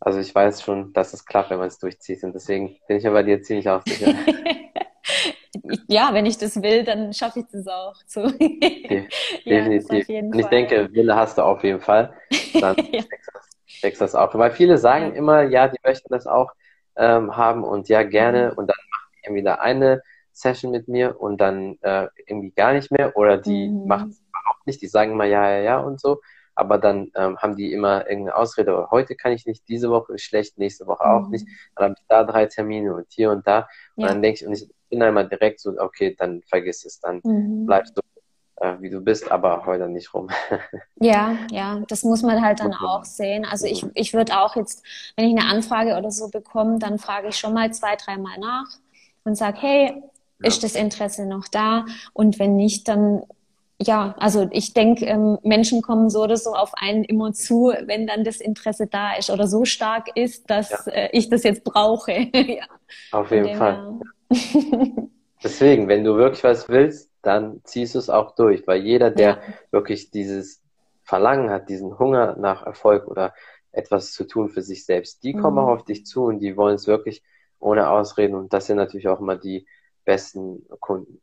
also 0.00 0.18
ich 0.18 0.34
weiß 0.34 0.62
schon, 0.62 0.92
dass 0.94 1.12
es 1.12 1.26
klappt, 1.26 1.50
wenn 1.50 1.58
man 1.58 1.68
es 1.68 1.78
durchzieht. 1.78 2.24
Und 2.24 2.34
deswegen 2.34 2.78
bin 2.88 2.96
ich 2.96 3.06
aber 3.06 3.22
dir 3.22 3.42
ziemlich 3.42 3.68
auch 3.68 3.82
sicher. 3.86 4.14
ja, 5.88 6.10
wenn 6.12 6.24
ich 6.24 6.38
das 6.38 6.62
will, 6.62 6.84
dann 6.84 7.12
schaffe 7.12 7.40
ich 7.40 7.46
das 7.52 7.66
auch. 7.68 7.94
So. 8.06 8.22
Definitiv. 9.44 10.08
Ja, 10.08 10.20
und 10.20 10.34
ich 10.34 10.42
Fall. 10.42 10.50
denke, 10.50 10.92
Wille 10.92 11.14
hast 11.14 11.36
du 11.36 11.42
auf 11.42 11.62
jeden 11.62 11.80
Fall. 11.80 12.14
Dann 12.58 12.76
ja. 12.92 13.04
wächst 13.82 14.00
das 14.00 14.14
auch. 14.14 14.34
Weil 14.34 14.52
viele 14.52 14.78
sagen 14.78 15.14
immer, 15.14 15.42
ja, 15.42 15.68
die 15.68 15.78
möchten 15.84 16.08
das 16.10 16.26
auch 16.26 16.50
ähm, 16.96 17.36
haben 17.36 17.62
und 17.62 17.90
ja, 17.90 18.02
gerne. 18.02 18.52
Mhm. 18.52 18.58
Und 18.58 18.66
dann 18.68 18.78
machen 18.90 19.10
die 19.14 19.26
irgendwie 19.26 19.42
da 19.42 19.54
eine 19.56 20.02
Session 20.32 20.70
mit 20.70 20.88
mir 20.88 21.20
und 21.20 21.42
dann 21.42 21.76
äh, 21.82 22.08
irgendwie 22.26 22.52
gar 22.52 22.72
nicht 22.72 22.90
mehr. 22.90 23.16
Oder 23.18 23.36
die 23.36 23.68
mhm. 23.68 23.86
machen 23.86 24.08
es 24.08 24.22
überhaupt 24.22 24.66
nicht. 24.66 24.80
Die 24.80 24.88
sagen 24.88 25.12
immer 25.12 25.26
ja, 25.26 25.50
ja, 25.50 25.58
ja 25.58 25.78
und 25.78 26.00
so 26.00 26.20
aber 26.60 26.78
dann 26.78 27.10
ähm, 27.14 27.38
haben 27.38 27.56
die 27.56 27.72
immer 27.72 28.06
irgendeine 28.08 28.36
Ausrede, 28.36 28.88
heute 28.90 29.16
kann 29.16 29.32
ich 29.32 29.46
nicht, 29.46 29.66
diese 29.68 29.90
Woche 29.90 30.14
ist 30.14 30.22
schlecht, 30.22 30.58
nächste 30.58 30.86
Woche 30.86 31.04
auch 31.04 31.24
mhm. 31.24 31.30
nicht, 31.30 31.46
dann 31.74 31.84
habe 31.84 31.94
ich 31.98 32.06
da 32.06 32.24
drei 32.24 32.46
Termine 32.46 32.94
und 32.94 33.06
hier 33.08 33.30
und 33.30 33.46
da 33.46 33.66
und 33.96 34.02
ja. 34.02 34.08
dann 34.08 34.20
denke 34.20 34.40
ich, 34.40 34.46
und 34.46 34.52
ich 34.52 34.68
bin 34.90 35.02
einmal 35.02 35.26
direkt 35.26 35.60
so, 35.60 35.72
okay, 35.78 36.14
dann 36.18 36.42
vergiss 36.42 36.84
es, 36.84 37.00
dann 37.00 37.20
mhm. 37.24 37.64
bleibst 37.64 37.96
du 37.96 38.02
äh, 38.56 38.76
wie 38.80 38.90
du 38.90 39.00
bist, 39.00 39.32
aber 39.32 39.64
heute 39.64 39.88
nicht 39.88 40.12
rum. 40.12 40.28
ja, 41.00 41.34
ja, 41.50 41.80
das 41.88 42.02
muss 42.04 42.22
man 42.22 42.42
halt 42.42 42.60
dann 42.60 42.74
auch 42.74 43.06
sehen. 43.06 43.46
Also 43.46 43.66
ich, 43.66 43.82
mhm. 43.82 43.92
ich 43.94 44.12
würde 44.12 44.38
auch 44.38 44.54
jetzt, 44.54 44.84
wenn 45.16 45.26
ich 45.26 45.38
eine 45.38 45.50
Anfrage 45.50 45.96
oder 45.96 46.10
so 46.10 46.28
bekomme, 46.28 46.78
dann 46.78 46.98
frage 46.98 47.28
ich 47.28 47.38
schon 47.38 47.54
mal 47.54 47.72
zwei, 47.72 47.96
dreimal 47.96 48.38
nach 48.38 48.68
und 49.24 49.36
sage, 49.36 49.56
hey, 49.60 50.02
ist 50.42 50.62
das 50.62 50.74
Interesse 50.74 51.26
noch 51.26 51.48
da? 51.48 51.86
Und 52.12 52.38
wenn 52.38 52.56
nicht, 52.56 52.88
dann 52.88 53.22
ja, 53.82 54.14
also 54.18 54.46
ich 54.50 54.74
denke, 54.74 55.06
ähm, 55.06 55.38
Menschen 55.42 55.80
kommen 55.80 56.10
so 56.10 56.22
oder 56.22 56.36
so 56.36 56.50
auf 56.50 56.72
einen 56.74 57.02
immer 57.02 57.32
zu, 57.32 57.72
wenn 57.86 58.06
dann 58.06 58.24
das 58.24 58.40
Interesse 58.40 58.86
da 58.86 59.14
ist 59.14 59.30
oder 59.30 59.46
so 59.46 59.64
stark 59.64 60.14
ist, 60.14 60.50
dass 60.50 60.70
ja. 60.70 60.92
äh, 60.92 61.08
ich 61.12 61.30
das 61.30 61.44
jetzt 61.44 61.64
brauche. 61.64 62.12
ja. 62.34 62.66
Auf 63.10 63.30
jeden 63.30 63.56
Fall. 63.56 64.00
Deswegen, 65.42 65.88
wenn 65.88 66.04
du 66.04 66.16
wirklich 66.16 66.44
was 66.44 66.68
willst, 66.68 67.10
dann 67.22 67.62
ziehst 67.64 67.94
du 67.94 67.98
es 67.98 68.10
auch 68.10 68.34
durch, 68.34 68.66
weil 68.66 68.82
jeder, 68.82 69.10
der 69.10 69.30
ja. 69.30 69.38
wirklich 69.70 70.10
dieses 70.10 70.62
Verlangen 71.02 71.48
hat, 71.48 71.70
diesen 71.70 71.98
Hunger 71.98 72.36
nach 72.36 72.66
Erfolg 72.66 73.08
oder 73.08 73.32
etwas 73.72 74.12
zu 74.12 74.24
tun 74.24 74.50
für 74.50 74.62
sich 74.62 74.84
selbst. 74.84 75.22
Die 75.22 75.32
kommen 75.32 75.56
mhm. 75.56 75.62
auch 75.62 75.68
auf 75.68 75.84
dich 75.84 76.04
zu 76.04 76.24
und 76.24 76.40
die 76.40 76.56
wollen 76.56 76.74
es 76.74 76.86
wirklich 76.86 77.22
ohne 77.58 77.88
Ausreden 77.88 78.34
und 78.34 78.52
das 78.52 78.66
sind 78.66 78.76
natürlich 78.76 79.08
auch 79.08 79.20
immer 79.20 79.36
die 79.36 79.66
besten 80.04 80.66
Kunden. 80.80 81.20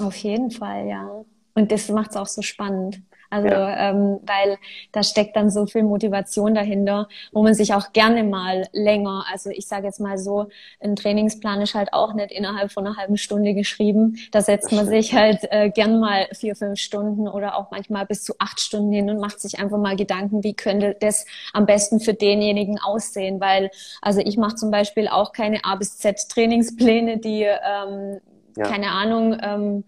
Auf 0.00 0.16
jeden 0.16 0.50
Fall, 0.50 0.88
ja. 0.88 1.24
Und 1.54 1.70
das 1.70 1.88
macht 1.88 2.10
es 2.10 2.16
auch 2.16 2.26
so 2.26 2.42
spannend. 2.42 3.00
Also, 3.34 3.48
ja. 3.48 3.90
ähm, 3.90 4.20
weil 4.22 4.58
da 4.92 5.02
steckt 5.02 5.34
dann 5.34 5.50
so 5.50 5.66
viel 5.66 5.82
Motivation 5.82 6.54
dahinter, 6.54 7.08
wo 7.32 7.42
man 7.42 7.54
sich 7.54 7.74
auch 7.74 7.92
gerne 7.92 8.22
mal 8.22 8.68
länger, 8.72 9.24
also 9.28 9.50
ich 9.50 9.66
sage 9.66 9.86
jetzt 9.86 9.98
mal 9.98 10.18
so, 10.18 10.46
ein 10.78 10.94
Trainingsplan 10.94 11.60
ist 11.60 11.74
halt 11.74 11.92
auch 11.92 12.14
nicht 12.14 12.30
innerhalb 12.30 12.70
von 12.70 12.86
einer 12.86 12.96
halben 12.96 13.16
Stunde 13.16 13.54
geschrieben. 13.54 14.18
Da 14.30 14.40
setzt 14.40 14.70
man 14.70 14.86
sich 14.86 15.14
halt 15.14 15.40
äh, 15.50 15.70
gern 15.70 15.98
mal 15.98 16.28
vier, 16.32 16.54
fünf 16.54 16.78
Stunden 16.78 17.26
oder 17.26 17.56
auch 17.56 17.72
manchmal 17.72 18.06
bis 18.06 18.22
zu 18.22 18.34
acht 18.38 18.60
Stunden 18.60 18.92
hin 18.92 19.10
und 19.10 19.18
macht 19.18 19.40
sich 19.40 19.58
einfach 19.58 19.78
mal 19.78 19.96
Gedanken, 19.96 20.44
wie 20.44 20.54
könnte 20.54 20.96
das 21.00 21.26
am 21.52 21.66
besten 21.66 21.98
für 21.98 22.14
denjenigen 22.14 22.78
aussehen. 22.78 23.40
Weil, 23.40 23.70
also 24.00 24.20
ich 24.20 24.36
mache 24.36 24.54
zum 24.54 24.70
Beispiel 24.70 25.08
auch 25.08 25.32
keine 25.32 25.64
A 25.64 25.74
bis 25.74 25.98
Z 25.98 26.28
Trainingspläne, 26.28 27.18
die 27.18 27.42
ähm, 27.42 28.20
ja. 28.56 28.64
keine 28.68 28.90
Ahnung, 28.90 29.36
ähm, 29.42 29.84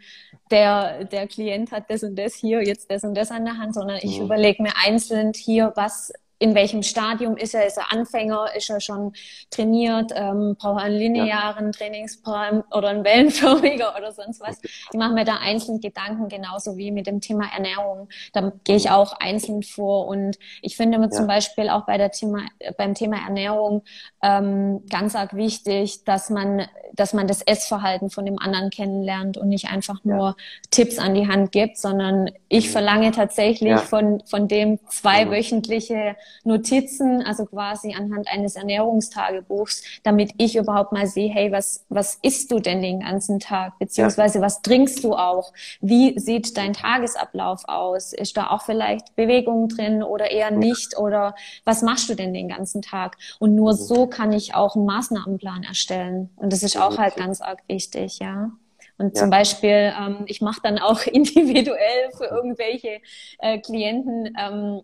der, 0.50 1.04
der 1.04 1.26
Klient 1.26 1.72
hat 1.72 1.90
das 1.90 2.02
und 2.02 2.16
das 2.16 2.34
hier, 2.34 2.62
jetzt 2.64 2.90
das 2.90 3.04
und 3.04 3.14
das 3.14 3.30
an 3.30 3.44
der 3.44 3.58
Hand, 3.58 3.74
sondern 3.74 3.98
ich 4.02 4.18
mhm. 4.18 4.26
überlege 4.26 4.62
mir 4.62 4.72
einzeln 4.84 5.32
hier, 5.34 5.72
was 5.74 6.12
in 6.38 6.54
welchem 6.54 6.82
Stadium 6.82 7.36
ist 7.36 7.54
er? 7.54 7.66
Ist 7.66 7.78
er 7.78 7.92
Anfänger? 7.92 8.48
Ist 8.54 8.68
er 8.68 8.80
schon 8.80 9.12
trainiert? 9.50 10.12
Ähm, 10.14 10.56
braucht 10.58 10.80
er 10.80 10.84
einen 10.84 10.96
linearen 10.96 11.66
ja. 11.66 11.70
Trainingsplan 11.72 12.62
oder 12.72 12.88
einen 12.88 13.04
wellenförmiger 13.04 13.94
oder 13.96 14.12
sonst 14.12 14.40
was? 14.40 14.60
Ich 14.62 14.98
mache 14.98 15.14
mir 15.14 15.24
da 15.24 15.36
einzeln 15.36 15.80
Gedanken, 15.80 16.28
genauso 16.28 16.76
wie 16.76 16.90
mit 16.90 17.06
dem 17.06 17.20
Thema 17.20 17.46
Ernährung. 17.54 18.08
Da 18.34 18.52
gehe 18.64 18.76
ich 18.76 18.90
auch 18.90 19.14
einzeln 19.14 19.62
vor. 19.62 20.08
Und 20.08 20.38
ich 20.60 20.76
finde 20.76 20.98
mir 20.98 21.06
ja. 21.06 21.10
zum 21.10 21.26
Beispiel 21.26 21.70
auch 21.70 21.86
bei 21.86 21.96
der 21.96 22.10
Thema, 22.10 22.40
beim 22.76 22.92
Thema 22.92 23.16
Ernährung 23.24 23.82
ähm, 24.22 24.82
ganz 24.90 25.14
arg 25.14 25.34
wichtig, 25.36 26.04
dass 26.04 26.28
man, 26.28 26.66
dass 26.92 27.14
man 27.14 27.26
das 27.26 27.40
Essverhalten 27.40 28.10
von 28.10 28.26
dem 28.26 28.38
anderen 28.38 28.68
kennenlernt 28.68 29.38
und 29.38 29.48
nicht 29.48 29.68
einfach 29.68 30.04
nur 30.04 30.28
ja. 30.28 30.36
Tipps 30.70 30.98
an 30.98 31.14
die 31.14 31.28
Hand 31.28 31.50
gibt, 31.52 31.78
sondern 31.78 32.30
ich 32.48 32.66
mhm. 32.66 32.72
verlange 32.72 33.10
tatsächlich 33.12 33.78
von, 33.80 34.22
von 34.26 34.48
dem 34.48 34.78
zweiwöchentliche 34.90 36.16
Notizen, 36.44 37.22
also 37.22 37.46
quasi 37.46 37.94
anhand 37.94 38.28
eines 38.28 38.56
Ernährungstagebuchs, 38.56 39.82
damit 40.02 40.32
ich 40.38 40.56
überhaupt 40.56 40.92
mal 40.92 41.06
sehe, 41.06 41.30
hey, 41.30 41.52
was, 41.52 41.84
was 41.88 42.18
isst 42.22 42.50
du 42.52 42.58
denn 42.58 42.82
den 42.82 43.00
ganzen 43.00 43.40
Tag? 43.40 43.78
Beziehungsweise 43.78 44.38
ja. 44.38 44.44
was 44.44 44.62
trinkst 44.62 45.02
du 45.04 45.14
auch? 45.14 45.52
Wie 45.80 46.18
sieht 46.18 46.56
dein 46.56 46.72
Tagesablauf 46.72 47.62
aus? 47.68 48.12
Ist 48.12 48.36
da 48.36 48.50
auch 48.50 48.62
vielleicht 48.62 49.16
Bewegung 49.16 49.68
drin 49.68 50.02
oder 50.02 50.30
eher 50.30 50.50
nicht? 50.50 50.96
Oder 50.98 51.34
was 51.64 51.82
machst 51.82 52.08
du 52.08 52.14
denn 52.14 52.32
den 52.32 52.48
ganzen 52.48 52.82
Tag? 52.82 53.16
Und 53.38 53.54
nur 53.54 53.74
so 53.74 54.06
kann 54.06 54.32
ich 54.32 54.54
auch 54.54 54.76
einen 54.76 54.86
Maßnahmenplan 54.86 55.64
erstellen. 55.64 56.30
Und 56.36 56.52
das 56.52 56.62
ist 56.62 56.76
auch 56.76 56.98
halt 56.98 57.16
ganz 57.16 57.40
arg 57.40 57.62
wichtig, 57.68 58.18
ja. 58.18 58.50
Und 58.98 59.14
ja. 59.14 59.22
zum 59.22 59.30
Beispiel, 59.30 59.92
ähm, 59.98 60.24
ich 60.26 60.40
mache 60.40 60.60
dann 60.62 60.78
auch 60.78 61.02
individuell 61.06 62.10
für 62.16 62.26
irgendwelche 62.26 63.00
äh, 63.38 63.58
Klienten 63.58 64.36
ähm, 64.38 64.82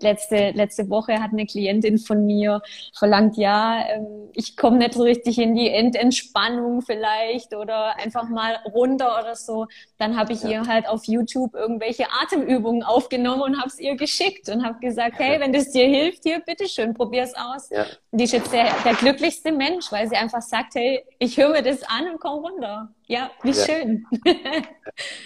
letzte, 0.00 0.50
letzte 0.50 0.88
Woche 0.88 1.22
hat 1.22 1.32
eine 1.32 1.46
Klientin 1.46 1.98
von 1.98 2.26
mir 2.26 2.62
verlangt, 2.94 3.36
ja, 3.36 3.84
ähm, 3.88 4.30
ich 4.32 4.56
komme 4.56 4.78
nicht 4.78 4.94
so 4.94 5.02
richtig 5.02 5.38
in 5.38 5.54
die 5.54 5.68
Endentspannung 5.68 6.82
vielleicht 6.82 7.54
oder 7.54 7.96
einfach 7.98 8.28
mal 8.28 8.56
runter 8.72 9.18
oder 9.20 9.34
so. 9.34 9.66
Dann 9.98 10.16
habe 10.16 10.32
ich 10.32 10.42
ja. 10.42 10.50
ihr 10.50 10.66
halt 10.66 10.88
auf 10.88 11.04
YouTube 11.04 11.54
irgendwelche 11.54 12.06
Atemübungen 12.22 12.82
aufgenommen 12.82 13.42
und 13.42 13.58
habe 13.58 13.68
es 13.68 13.78
ihr 13.78 13.96
geschickt 13.96 14.48
und 14.48 14.64
habe 14.64 14.78
gesagt, 14.80 15.18
hey, 15.18 15.38
wenn 15.40 15.52
das 15.52 15.70
dir 15.70 15.86
hilft, 15.86 16.22
hier, 16.24 16.40
bitteschön, 16.40 16.94
probier's 16.94 17.34
aus. 17.34 17.70
Ja. 17.70 17.86
Die 18.10 18.24
ist 18.24 18.32
jetzt 18.32 18.52
der, 18.52 18.68
der 18.84 18.94
glücklichste 18.94 19.52
Mensch, 19.52 19.90
weil 19.92 20.08
sie 20.08 20.16
einfach 20.16 20.42
sagt, 20.42 20.74
hey, 20.74 21.04
ich 21.18 21.36
höre 21.36 21.50
mir 21.50 21.62
das 21.62 21.82
an 21.84 22.10
und 22.10 22.20
komm 22.20 22.44
runter. 22.44 22.88
Ja, 23.06 23.30
wie 23.42 23.50
ja. 23.50 23.64
schön. 23.64 24.06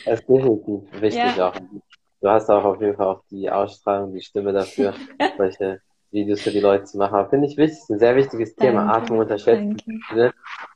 Das 0.05 0.21
ist 0.21 0.29
definitiv 0.29 0.83
wichtig 1.01 1.41
auch 1.41 1.55
du 2.21 2.29
hast 2.29 2.51
auch 2.51 2.65
auf 2.65 2.81
jeden 2.81 2.97
Fall 2.97 3.07
auch 3.07 3.23
die 3.31 3.51
Ausstrahlung, 3.51 4.13
die 4.13 4.23
Stimme 4.23 4.53
dafür, 4.53 4.95
solche 5.37 5.81
Videos 6.11 6.41
für 6.41 6.51
die 6.51 6.61
Leute 6.61 6.85
zu 6.85 6.99
machen. 6.99 7.29
Finde 7.29 7.47
ich 7.47 7.57
wichtig, 7.57 7.81
ein 7.91 7.99
sehr 7.99 8.17
wichtiges 8.17 8.55
Thema. 8.55 8.85
Danke. 8.85 8.95
Atmung 8.95 9.19
unterschätzt. 9.21 9.85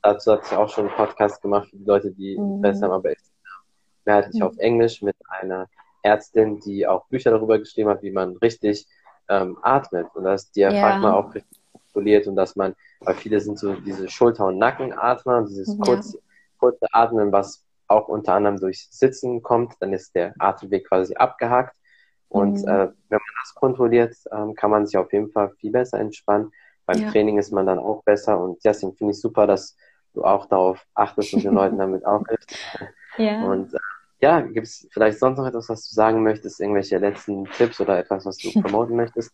Dazu 0.03 0.31
hatte 0.31 0.43
ich 0.45 0.57
auch 0.57 0.69
schon 0.69 0.87
einen 0.87 0.95
Podcast 0.95 1.41
gemacht 1.41 1.69
für 1.69 1.77
die 1.77 1.85
Leute, 1.85 2.11
die 2.11 2.37
mhm. 2.37 2.61
besser 2.61 2.85
haben, 2.85 2.93
aber 2.93 3.11
ich 3.11 3.19
mehrheitlich 4.05 4.41
mhm. 4.41 4.47
auf 4.47 4.57
Englisch 4.57 5.01
mit 5.01 5.15
einer 5.27 5.67
Ärztin, 6.03 6.59
die 6.59 6.87
auch 6.87 7.05
Bücher 7.07 7.31
darüber 7.31 7.59
geschrieben 7.59 7.89
hat, 7.89 8.01
wie 8.01 8.11
man 8.11 8.35
richtig 8.37 8.87
ähm, 9.29 9.57
atmet 9.61 10.07
und 10.15 10.23
dass 10.23 10.51
die 10.51 10.61
Diaphragma 10.61 11.09
ja. 11.09 11.15
auch 11.15 11.33
richtig 11.33 11.59
kontrolliert 11.71 12.27
und 12.27 12.35
dass 12.35 12.55
man, 12.55 12.75
weil 13.01 13.15
viele 13.15 13.39
sind 13.39 13.59
so 13.59 13.73
diese 13.75 14.09
Schulter- 14.09 14.47
und 14.47 14.57
Nackenatmer, 14.57 15.43
dieses 15.43 15.77
ja. 15.77 15.83
kurze, 15.83 16.19
kurze 16.57 16.87
Atmen, 16.91 17.31
was 17.31 17.63
auch 17.91 18.07
unter 18.07 18.33
anderem 18.33 18.59
durch 18.59 18.87
Sitzen 18.89 19.41
kommt, 19.41 19.73
dann 19.79 19.93
ist 19.93 20.15
der 20.15 20.33
Atemweg 20.39 20.87
quasi 20.87 21.15
abgehakt. 21.15 21.75
Und 22.29 22.61
mhm. 22.61 22.67
äh, 22.67 22.87
wenn 23.09 23.19
man 23.19 23.35
das 23.43 23.53
kontrolliert, 23.55 24.15
ähm, 24.31 24.55
kann 24.55 24.71
man 24.71 24.85
sich 24.85 24.97
auf 24.97 25.11
jeden 25.11 25.31
Fall 25.31 25.51
viel 25.59 25.71
besser 25.71 25.99
entspannen. 25.99 26.51
Beim 26.85 27.01
ja. 27.01 27.11
Training 27.11 27.37
ist 27.37 27.51
man 27.51 27.65
dann 27.65 27.79
auch 27.79 28.03
besser. 28.03 28.39
Und 28.39 28.63
deswegen 28.63 28.95
finde 28.95 29.11
ich 29.11 29.19
super, 29.19 29.47
dass 29.47 29.75
du 30.13 30.23
auch 30.23 30.45
darauf 30.45 30.85
achtest 30.93 31.33
und 31.33 31.43
den 31.43 31.53
Leuten 31.53 31.77
damit 31.77 32.05
auch 32.05 32.23
hilfst. 32.27 32.55
Ja. 33.17 33.43
Und 33.43 33.73
äh, 33.73 33.79
ja, 34.21 34.39
gibt 34.41 34.67
es 34.67 34.87
vielleicht 34.91 35.19
sonst 35.19 35.37
noch 35.37 35.47
etwas, 35.47 35.67
was 35.67 35.89
du 35.89 35.95
sagen 35.95 36.23
möchtest, 36.23 36.59
irgendwelche 36.59 36.97
letzten 36.99 37.45
Tipps 37.45 37.81
oder 37.81 37.99
etwas, 37.99 38.25
was 38.25 38.37
du 38.37 38.51
promoten 38.61 38.95
möchtest? 38.95 39.33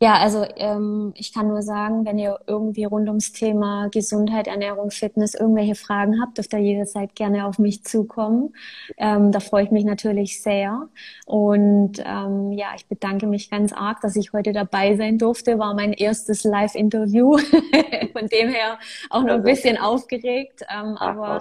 Ja, 0.00 0.18
also 0.18 0.46
ähm, 0.56 1.12
ich 1.16 1.32
kann 1.32 1.48
nur 1.48 1.60
sagen, 1.60 2.06
wenn 2.06 2.18
ihr 2.18 2.38
irgendwie 2.46 2.84
rund 2.84 3.08
ums 3.08 3.32
Thema 3.32 3.88
Gesundheit, 3.88 4.46
Ernährung, 4.46 4.92
Fitness 4.92 5.34
irgendwelche 5.34 5.74
Fragen 5.74 6.20
habt, 6.22 6.38
dürft 6.38 6.52
ihr 6.52 6.60
jederzeit 6.60 7.16
gerne 7.16 7.46
auf 7.46 7.58
mich 7.58 7.82
zukommen. 7.82 8.54
Ähm, 8.96 9.32
da 9.32 9.40
freue 9.40 9.64
ich 9.64 9.72
mich 9.72 9.84
natürlich 9.84 10.40
sehr. 10.40 10.88
Und 11.26 12.00
ähm, 12.06 12.52
ja, 12.52 12.68
ich 12.76 12.86
bedanke 12.86 13.26
mich 13.26 13.50
ganz 13.50 13.72
arg, 13.72 14.00
dass 14.00 14.14
ich 14.14 14.32
heute 14.32 14.52
dabei 14.52 14.96
sein 14.96 15.18
durfte. 15.18 15.58
War 15.58 15.74
mein 15.74 15.92
erstes 15.92 16.44
Live-Interview. 16.44 17.36
Von 18.12 18.28
dem 18.28 18.50
her 18.50 18.78
auch 19.10 19.24
noch 19.24 19.34
ein 19.34 19.42
bisschen 19.42 19.78
aufgeregt. 19.78 20.62
Ähm, 20.72 20.96
aber 20.96 21.40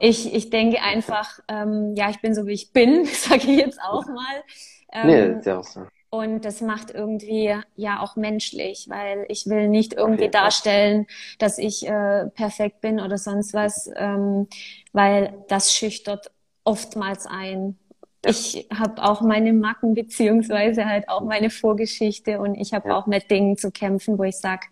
ich, 0.00 0.34
ich 0.34 0.50
denke 0.50 0.82
einfach, 0.82 1.38
ähm, 1.46 1.94
ja, 1.96 2.10
ich 2.10 2.20
bin 2.20 2.34
so 2.34 2.44
wie 2.46 2.54
ich 2.54 2.72
bin, 2.72 3.04
sage 3.12 3.42
ich 3.42 3.58
jetzt 3.58 3.80
auch 3.80 4.06
mal. 4.06 4.42
Ähm, 4.92 5.38
nee, 5.44 5.50
auch 5.52 5.62
so. 5.62 5.86
Und 6.14 6.44
das 6.44 6.60
macht 6.60 6.92
irgendwie 6.92 7.56
ja 7.74 8.00
auch 8.00 8.14
menschlich, 8.14 8.86
weil 8.88 9.26
ich 9.28 9.46
will 9.46 9.66
nicht 9.66 9.94
irgendwie 9.94 10.28
darstellen, 10.28 11.08
dass 11.40 11.58
ich 11.58 11.88
äh, 11.88 12.26
perfekt 12.26 12.80
bin 12.80 13.00
oder 13.00 13.18
sonst 13.18 13.52
was, 13.52 13.90
ähm, 13.96 14.46
weil 14.92 15.34
das 15.48 15.74
schüchtert 15.74 16.30
oftmals 16.62 17.26
ein. 17.26 17.76
Ich 18.24 18.68
habe 18.72 19.02
auch 19.02 19.22
meine 19.22 19.52
Macken 19.52 19.94
beziehungsweise 19.94 20.86
halt 20.86 21.08
auch 21.08 21.22
meine 21.22 21.50
Vorgeschichte 21.50 22.38
und 22.38 22.54
ich 22.54 22.74
habe 22.74 22.94
auch 22.94 23.06
mit 23.08 23.28
Dingen 23.28 23.56
zu 23.56 23.72
kämpfen, 23.72 24.16
wo 24.16 24.22
ich 24.22 24.36
sag, 24.36 24.66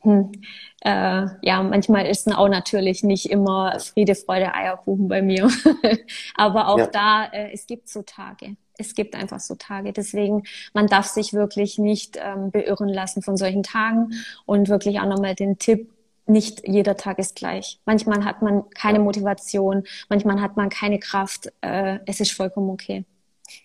hm, 0.00 0.32
äh, 0.80 1.26
ja, 1.42 1.62
manchmal 1.62 2.06
ist 2.06 2.26
es 2.26 2.34
auch 2.34 2.48
natürlich 2.48 3.02
nicht 3.02 3.26
immer 3.26 3.78
Friede, 3.78 4.14
Freude, 4.14 4.54
Eierkuchen 4.54 5.06
bei 5.06 5.20
mir. 5.20 5.50
Aber 6.34 6.68
auch 6.68 6.78
ja. 6.78 6.86
da, 6.86 7.24
äh, 7.26 7.52
es 7.52 7.66
gibt 7.66 7.90
so 7.90 8.00
Tage 8.00 8.56
es 8.78 8.94
gibt 8.94 9.14
einfach 9.14 9.40
so 9.40 9.56
Tage. 9.56 9.92
Deswegen, 9.92 10.44
man 10.72 10.86
darf 10.86 11.06
sich 11.06 11.34
wirklich 11.34 11.78
nicht 11.78 12.18
ähm, 12.22 12.50
beirren 12.50 12.88
lassen 12.88 13.22
von 13.22 13.36
solchen 13.36 13.62
Tagen 13.62 14.12
und 14.46 14.68
wirklich 14.68 15.00
auch 15.00 15.06
nochmal 15.06 15.34
den 15.34 15.58
Tipp, 15.58 15.90
nicht 16.26 16.66
jeder 16.66 16.96
Tag 16.96 17.18
ist 17.18 17.36
gleich. 17.36 17.80
Manchmal 17.86 18.24
hat 18.24 18.42
man 18.42 18.68
keine 18.70 19.00
Motivation, 19.00 19.84
manchmal 20.08 20.40
hat 20.40 20.56
man 20.56 20.68
keine 20.68 20.98
Kraft. 20.98 21.52
Äh, 21.60 21.98
es 22.06 22.20
ist 22.20 22.32
vollkommen 22.32 22.70
okay. 22.70 23.04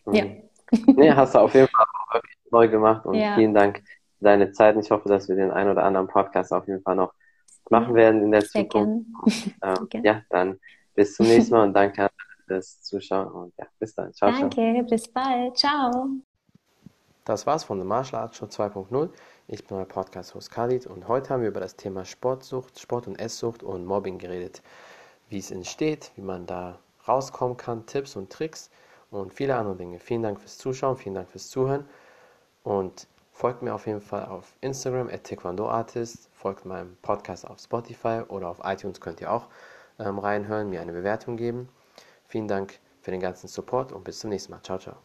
Mhm. 0.05 0.13
Ja. 0.13 0.25
Nee, 0.87 1.11
hast 1.11 1.35
du 1.35 1.39
auf 1.39 1.53
jeden 1.53 1.67
Fall 1.67 1.85
auch 1.85 2.15
wirklich 2.15 2.35
neu 2.49 2.67
gemacht 2.67 3.05
und 3.05 3.13
ja. 3.13 3.35
vielen 3.35 3.53
Dank 3.53 3.83
für 4.17 4.25
deine 4.25 4.51
Zeit. 4.53 4.75
Ich 4.77 4.89
hoffe, 4.89 5.07
dass 5.07 5.29
wir 5.29 5.35
den 5.35 5.51
einen 5.51 5.69
oder 5.69 5.83
anderen 5.83 6.07
Podcast 6.07 6.51
auf 6.51 6.67
jeden 6.67 6.81
Fall 6.81 6.95
noch 6.95 7.13
machen 7.69 7.93
werden 7.93 8.23
in 8.23 8.31
der 8.31 8.41
Sehr 8.41 8.63
Zukunft. 8.63 9.07
Und, 9.21 9.53
ähm, 9.93 10.03
ja, 10.03 10.21
dann 10.31 10.59
bis 10.95 11.15
zum 11.15 11.27
nächsten 11.27 11.53
Mal 11.53 11.63
und 11.65 11.73
danke 11.73 12.09
fürs 12.53 12.81
Zuschauen 12.83 13.27
und 13.27 13.53
ja, 13.57 13.65
bis 13.79 13.95
dann. 13.95 14.13
Ciao, 14.13 14.31
Danke, 14.31 14.55
ciao. 14.55 14.83
bis 14.83 15.07
bald. 15.07 15.57
Ciao. 15.57 16.09
Das 17.25 17.47
war's 17.47 17.63
von 17.63 17.79
The 17.79 17.85
Martial 17.85 18.21
Arts 18.21 18.37
Show 18.37 18.45
2.0. 18.45 19.09
Ich 19.47 19.65
bin 19.65 19.77
euer 19.77 19.85
Podcast-Host 19.85 20.51
Khalid 20.51 20.87
und 20.87 21.07
heute 21.07 21.29
haben 21.29 21.41
wir 21.41 21.49
über 21.49 21.61
das 21.61 21.75
Thema 21.75 22.05
Sportsucht, 22.05 22.79
Sport- 22.79 23.07
und 23.07 23.19
Esssucht 23.19 23.63
und 23.63 23.85
Mobbing 23.85 24.17
geredet. 24.17 24.61
Wie 25.29 25.39
es 25.39 25.49
entsteht, 25.49 26.11
wie 26.15 26.21
man 26.21 26.45
da 26.45 26.79
rauskommen 27.07 27.57
kann, 27.57 27.85
Tipps 27.85 28.15
und 28.15 28.31
Tricks 28.31 28.69
und 29.09 29.33
viele 29.33 29.55
andere 29.55 29.75
Dinge. 29.75 29.99
Vielen 29.99 30.21
Dank 30.21 30.39
fürs 30.39 30.57
Zuschauen, 30.57 30.97
vielen 30.97 31.15
Dank 31.15 31.29
fürs 31.29 31.49
Zuhören 31.49 31.85
und 32.63 33.07
folgt 33.31 33.61
mir 33.63 33.73
auf 33.73 33.87
jeden 33.87 34.01
Fall 34.01 34.25
auf 34.25 34.53
Instagram 34.61 35.09
at 35.09 35.23
taekwondoartist, 35.23 36.29
folgt 36.33 36.65
meinem 36.65 36.97
Podcast 37.01 37.47
auf 37.47 37.59
Spotify 37.59 38.21
oder 38.27 38.49
auf 38.49 38.59
iTunes 38.63 39.01
könnt 39.01 39.21
ihr 39.21 39.31
auch 39.31 39.47
ähm, 39.97 40.19
reinhören, 40.19 40.69
mir 40.69 40.81
eine 40.81 40.91
Bewertung 40.91 41.37
geben. 41.37 41.69
Vielen 42.33 42.47
Dank 42.47 42.79
für 42.99 43.11
den 43.11 43.19
ganzen 43.19 43.47
Support 43.47 43.91
und 43.91 44.03
bis 44.05 44.17
zum 44.17 44.31
nächsten 44.31 44.53
Mal. 44.53 44.61
Ciao, 44.63 44.79
ciao. 44.79 44.97